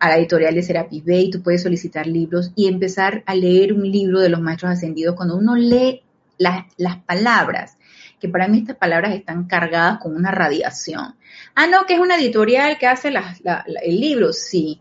[0.00, 4.18] la editorial de Serapis Bay, tú puedes solicitar libros y empezar a leer un libro
[4.20, 5.14] de los maestros ascendidos.
[5.14, 6.00] Cuando uno lee
[6.38, 7.76] las palabras,
[8.18, 11.16] que para mí estas palabras están cargadas con una radiación.
[11.54, 14.80] Ah, no, que es una editorial que hace el libro, sí,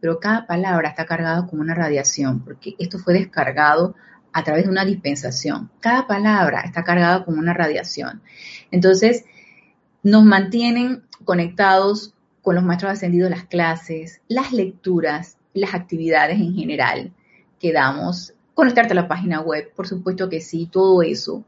[0.00, 3.94] pero cada palabra está cargada con una radiación, porque esto fue descargado
[4.36, 5.70] a través de una dispensación.
[5.80, 8.20] Cada palabra está cargada con una radiación.
[8.70, 9.24] Entonces,
[10.02, 12.12] nos mantienen conectados
[12.42, 17.14] con los maestros ascendidos las clases, las lecturas, las actividades en general
[17.58, 21.42] que damos conectarte a la página web, por supuesto que sí, todo eso.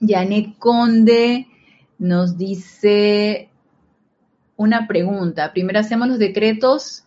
[0.00, 1.48] Janet Conde
[1.98, 3.50] nos dice
[4.54, 5.52] una pregunta.
[5.52, 7.02] Primero hacemos los decretos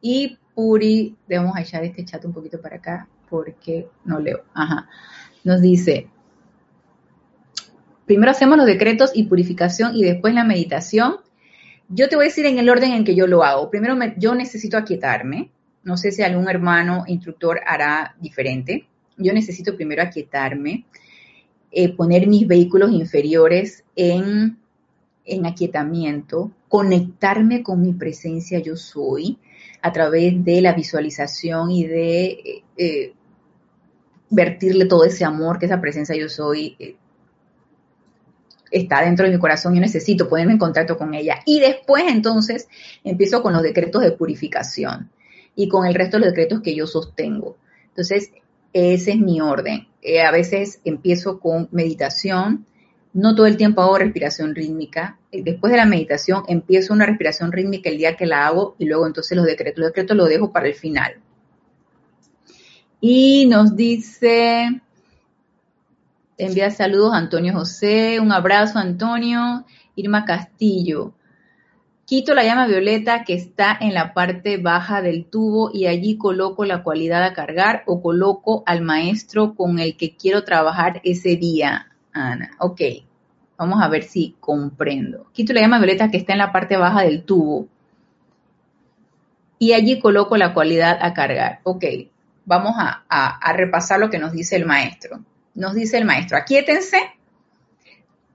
[0.00, 4.44] y Puri, debemos echar este chat un poquito para acá porque no leo.
[4.54, 4.88] Ajá.
[5.42, 6.06] Nos dice,
[8.06, 11.16] primero hacemos los decretos y purificación y después la meditación.
[11.88, 13.70] Yo te voy a decir en el orden en que yo lo hago.
[13.70, 15.50] Primero yo necesito aquietarme.
[15.82, 18.86] No sé si algún hermano instructor hará diferente.
[19.16, 20.84] Yo necesito primero aquietarme,
[21.72, 24.58] eh, poner mis vehículos inferiores en,
[25.24, 29.38] en aquietamiento, conectarme con mi presencia yo soy
[29.84, 33.12] a través de la visualización y de eh, eh,
[34.34, 36.76] vertirle todo ese amor que esa presencia yo soy
[38.74, 41.40] está dentro de mi corazón, yo necesito ponerme en contacto con ella.
[41.46, 42.68] Y después entonces
[43.04, 45.10] empiezo con los decretos de purificación
[45.54, 47.56] y con el resto de los decretos que yo sostengo.
[47.88, 48.32] Entonces,
[48.72, 49.86] ese es mi orden.
[50.02, 52.66] Eh, a veces empiezo con meditación,
[53.12, 55.18] no todo el tiempo hago respiración rítmica.
[55.30, 58.86] Eh, después de la meditación empiezo una respiración rítmica el día que la hago y
[58.86, 59.78] luego entonces los decretos.
[59.78, 61.14] Los decretos los dejo para el final.
[63.06, 64.80] Y nos dice,
[66.38, 71.12] envía saludos a Antonio José, un abrazo Antonio, Irma Castillo.
[72.06, 76.64] Quito la llama violeta que está en la parte baja del tubo y allí coloco
[76.64, 81.88] la cualidad a cargar o coloco al maestro con el que quiero trabajar ese día.
[82.14, 82.80] Ana, ok.
[83.58, 85.26] Vamos a ver si comprendo.
[85.34, 87.68] Quito la llama violeta que está en la parte baja del tubo
[89.58, 91.60] y allí coloco la cualidad a cargar.
[91.64, 91.84] Ok,
[92.44, 95.24] vamos a, repasar lo que nos dice el maestro.
[95.54, 96.98] Nos dice el maestro, aquíétense.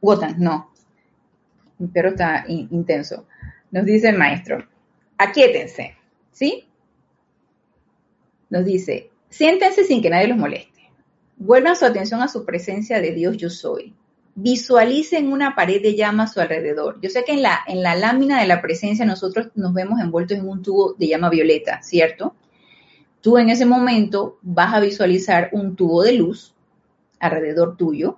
[0.01, 0.71] Wotan, no.
[1.93, 3.25] Pero está intenso
[3.71, 4.65] nos dice el maestro,
[5.17, 5.95] aquíétense,
[6.31, 6.65] ¿sí?
[8.49, 10.91] Nos dice, siéntense sin que nadie los moleste.
[11.37, 13.93] Vuelvan su atención a su presencia de Dios yo soy.
[14.35, 16.99] Visualicen una pared de llama a su alrededor.
[17.01, 20.37] Yo sé que en la, en la lámina de la presencia nosotros nos vemos envueltos
[20.37, 22.35] en un tubo de llama violeta, ¿cierto?
[23.21, 26.53] Tú en ese momento vas a visualizar un tubo de luz
[27.19, 28.17] alrededor tuyo,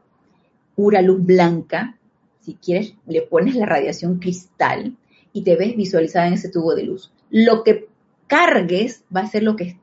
[0.75, 1.97] pura luz blanca.
[2.41, 4.95] Si quieres, le pones la radiación cristal
[5.33, 7.11] y te ves visualizada en ese tubo de luz.
[7.29, 7.89] Lo que
[8.27, 9.79] cargues va a ser lo que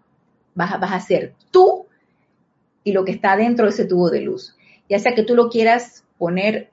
[0.54, 1.86] vas a, vas a hacer tú
[2.84, 4.56] y lo que está dentro de ese tubo de luz.
[4.88, 6.70] Ya sea que tú lo quieras poner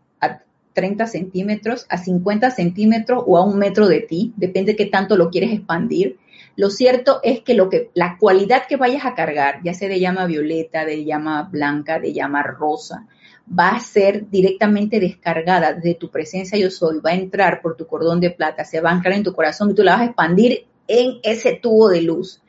[0.75, 5.17] 30 centímetros, a 50 centímetros o a un metro de ti, depende de qué tanto
[5.17, 6.17] lo quieres expandir.
[6.57, 9.99] Lo cierto es que, lo que la cualidad que vayas a cargar, ya sea de
[9.99, 13.07] llama violeta, de llama blanca, de llama rosa,
[13.47, 17.87] va a ser directamente descargada de tu presencia yo soy, va a entrar por tu
[17.87, 20.05] cordón de plata, se va a anclar en tu corazón y tú la vas a
[20.05, 22.41] expandir en ese tubo de luz.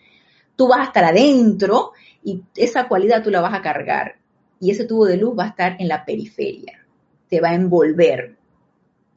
[0.57, 1.93] Tú vas a estar adentro
[2.25, 4.17] y esa cualidad tú la vas a cargar
[4.61, 6.86] y ese tubo de luz va a estar en la periferia,
[7.29, 8.37] te va a envolver.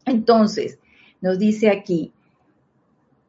[0.06, 0.80] Entonces,
[1.22, 2.14] nos dice aquí,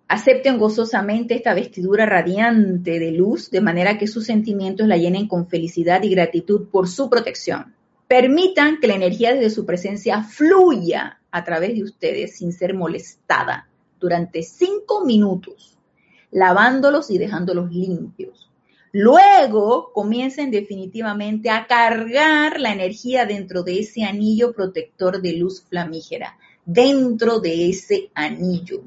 [0.09, 5.49] acepten gozosamente esta vestidura radiante de luz de manera que sus sentimientos la llenen con
[5.49, 7.75] felicidad y gratitud por su protección.
[8.09, 13.69] Permitan que la energía desde su presencia fluya a través de ustedes sin ser molestada
[14.01, 15.79] durante cinco minutos,
[16.33, 18.50] lavándolos y dejándolos limpios.
[18.93, 26.37] Luego comiencen definitivamente a cargar la energía dentro de ese anillo protector de luz flamígera,
[26.65, 28.83] dentro de ese anillo.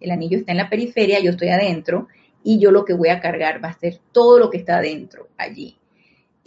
[0.00, 2.08] El anillo está en la periferia, yo estoy adentro
[2.42, 5.28] y yo lo que voy a cargar va a ser todo lo que está adentro
[5.36, 5.78] allí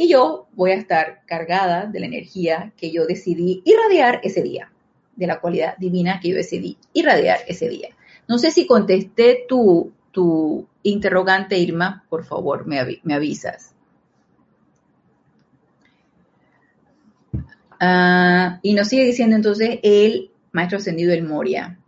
[0.02, 4.72] y yo voy a estar cargada de la energía que yo decidí irradiar ese día,
[5.18, 7.89] de la cualidad divina que yo decidí irradiar ese día.
[8.26, 12.78] No sé si contesté tu, tu interrogante, Irma, por favor, me,
[13.13, 13.74] avisas.
[17.80, 21.80] Ah, y nos sigue diciendo entonces el maestro ascendido del Moria,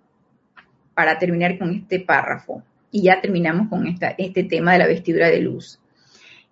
[0.93, 2.63] para terminar con este párrafo.
[2.89, 5.77] Y ya terminamos con esta, este tema de la vestidura de luz.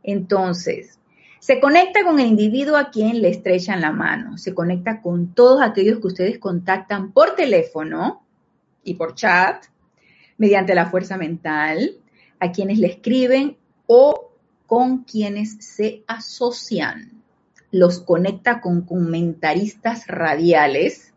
[0.03, 0.99] Entonces,
[1.39, 5.61] se conecta con el individuo a quien le estrechan la mano, se conecta con todos
[5.61, 8.25] aquellos que ustedes contactan por teléfono
[8.83, 9.63] y por chat,
[10.39, 11.97] mediante la fuerza mental,
[12.39, 14.31] a quienes le escriben o
[14.65, 17.21] con quienes se asocian.
[17.71, 21.13] Los conecta con comentaristas radiales,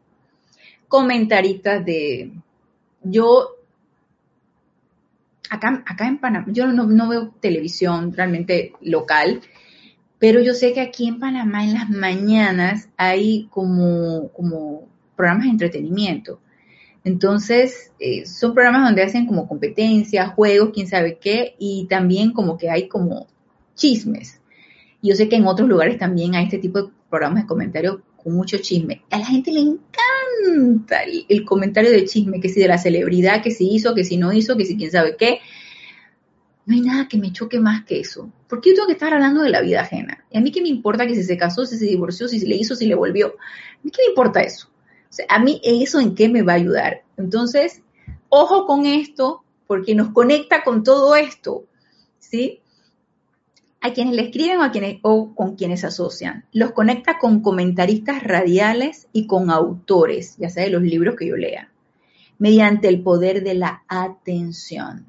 [0.89, 2.33] comentaristas de...
[3.03, 3.57] Yo
[5.51, 9.43] Acá, acá, en Panamá, yo no, no, veo televisión realmente local,
[10.19, 15.51] pero yo sé que aquí en Panamá en las mañanas hay como, como programas de
[15.51, 16.41] entretenimiento.
[17.05, 22.57] Entonces, eh, son programas donde hacen como competencias, juegos, quién sabe qué, y también como
[22.57, 23.27] que hay como
[23.75, 24.41] chismes.
[25.03, 28.35] Yo sé que en otros lugares también hay este tipo de programas de comentarios con
[28.35, 29.03] mucho chisme.
[29.11, 33.51] A la gente le encanta el, comentario de chisme, que si de la celebridad, que
[33.51, 35.41] si hizo, que si no hizo, que si quién sabe qué.
[36.65, 38.31] No hay nada que me choque más que eso.
[38.49, 40.25] Porque yo tengo que estar hablando de la vida ajena.
[40.31, 42.55] Y a mí qué me importa que si se casó, si se divorció, si le
[42.55, 43.29] hizo, si le volvió.
[43.29, 44.72] A mí qué me importa eso.
[45.29, 47.03] A mí eso en qué me va a ayudar.
[47.17, 47.83] Entonces,
[48.29, 51.65] ojo con esto, porque nos conecta con todo esto.
[52.19, 52.63] ¿Sí?
[53.83, 56.45] a quienes le escriben o, a quienes, o con quienes se asocian.
[56.53, 61.37] Los conecta con comentaristas radiales y con autores, ya sea de los libros que yo
[61.37, 61.69] lea,
[62.39, 65.05] mediante el poder de la atención.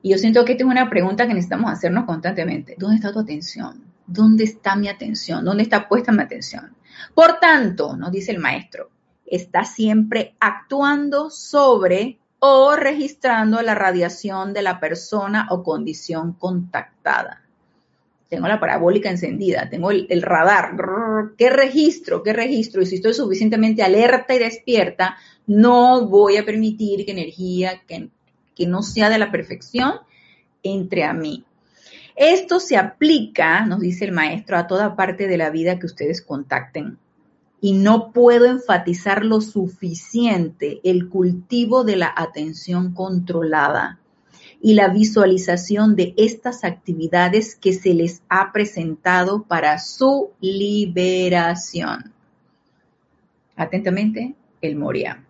[0.00, 2.74] Y yo siento que esta es una pregunta que necesitamos hacernos constantemente.
[2.78, 3.84] ¿Dónde está tu atención?
[4.06, 5.44] ¿Dónde está mi atención?
[5.44, 6.74] ¿Dónde está puesta mi atención?
[7.14, 8.90] Por tanto, nos dice el maestro,
[9.26, 17.42] está siempre actuando sobre o registrando la radiación de la persona o condición contactada
[18.28, 20.76] tengo la parabólica encendida, tengo el, radar,
[21.36, 22.22] ¿qué registro?
[22.22, 22.82] ¿Qué registro?
[22.82, 28.10] Y si estoy suficientemente alerta y despierta, no voy a permitir que energía que,
[28.54, 29.94] que no sea de la perfección
[30.62, 31.44] entre a mí.
[32.18, 36.20] Esto se aplica, nos dice el maestro, a toda parte de la vida que ustedes
[36.20, 36.98] contacten.
[37.60, 44.00] Y no puedo enfatizar lo suficiente el cultivo de la atención controlada
[44.60, 52.12] y la visualización de estas actividades que se les ha presentado para su liberación.
[53.54, 55.24] Atentamente, el Moria.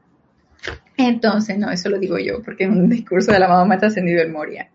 [0.96, 4.22] Entonces, no, eso lo digo yo, porque es un discurso de la mamá está ascendido
[4.22, 4.70] el Moria.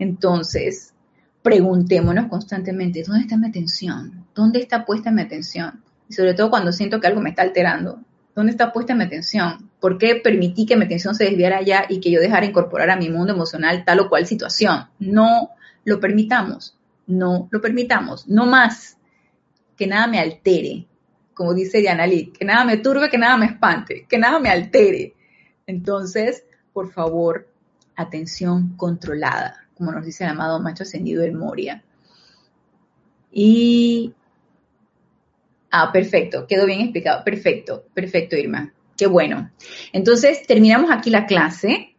[0.00, 0.94] Entonces,
[1.48, 4.26] preguntémonos constantemente, ¿dónde está mi atención?
[4.34, 5.82] ¿Dónde está puesta mi atención?
[6.08, 8.00] Y sobre todo cuando siento que algo me está alterando,
[8.38, 9.68] ¿Dónde está puesta mi atención?
[9.80, 12.94] ¿Por qué permití que mi atención se desviara allá y que yo dejara incorporar a
[12.94, 14.84] mi mundo emocional tal o cual situación?
[15.00, 15.50] No
[15.84, 16.78] lo permitamos,
[17.08, 18.96] no lo permitamos, no más
[19.76, 20.86] que nada me altere,
[21.34, 25.16] como dice Diana que nada me turbe, que nada me espante, que nada me altere.
[25.66, 27.48] Entonces, por favor,
[27.96, 31.82] atención controlada, como nos dice el amado macho ascendido del Moria.
[33.32, 34.12] Y
[35.70, 37.22] Ah, perfecto, quedó bien explicado.
[37.24, 38.72] Perfecto, perfecto, Irma.
[38.96, 39.50] Qué bueno.
[39.92, 41.94] Entonces, terminamos aquí la clase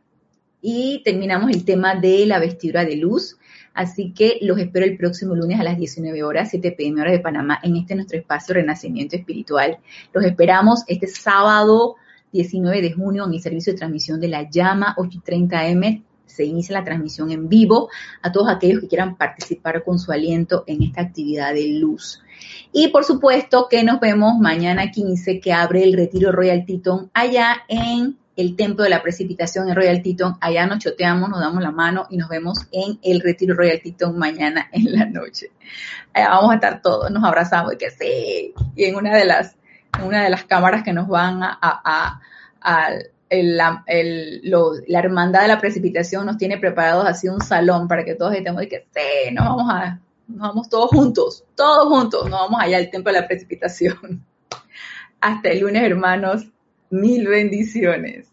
[0.61, 3.37] y terminamos el tema de la vestidura de luz.
[3.73, 7.19] Así que los espero el próximo lunes a las 19 horas, 7 pm hora de
[7.19, 9.77] Panamá, en este nuestro espacio Renacimiento Espiritual.
[10.11, 11.95] Los esperamos este sábado
[12.33, 16.77] 19 de junio en el servicio de transmisión de la llama 830 M se inicia
[16.77, 17.89] la transmisión en vivo
[18.21, 22.21] a todos aquellos que quieran participar con su aliento en esta actividad de luz.
[22.71, 27.63] Y por supuesto que nos vemos mañana 15 que abre el retiro Royal Teton allá
[27.67, 30.37] en el templo de la precipitación en Royal Teton.
[30.39, 34.17] Allá nos choteamos, nos damos la mano y nos vemos en el retiro Royal Teton
[34.17, 35.51] mañana en la noche.
[36.13, 38.53] vamos a estar todos, nos abrazamos y que sí.
[38.75, 39.55] Y en una de las,
[40.05, 42.21] una de las cámaras que nos van a
[43.29, 48.33] la, la, hermandad de la precipitación nos tiene preparados así un salón para que todos
[48.33, 52.59] estemos y que sí, nos vamos a, nos vamos todos juntos, todos juntos, nos vamos
[52.61, 54.25] allá al templo de la precipitación.
[55.21, 56.47] Hasta el lunes, hermanos,
[56.89, 58.28] mil bendiciones.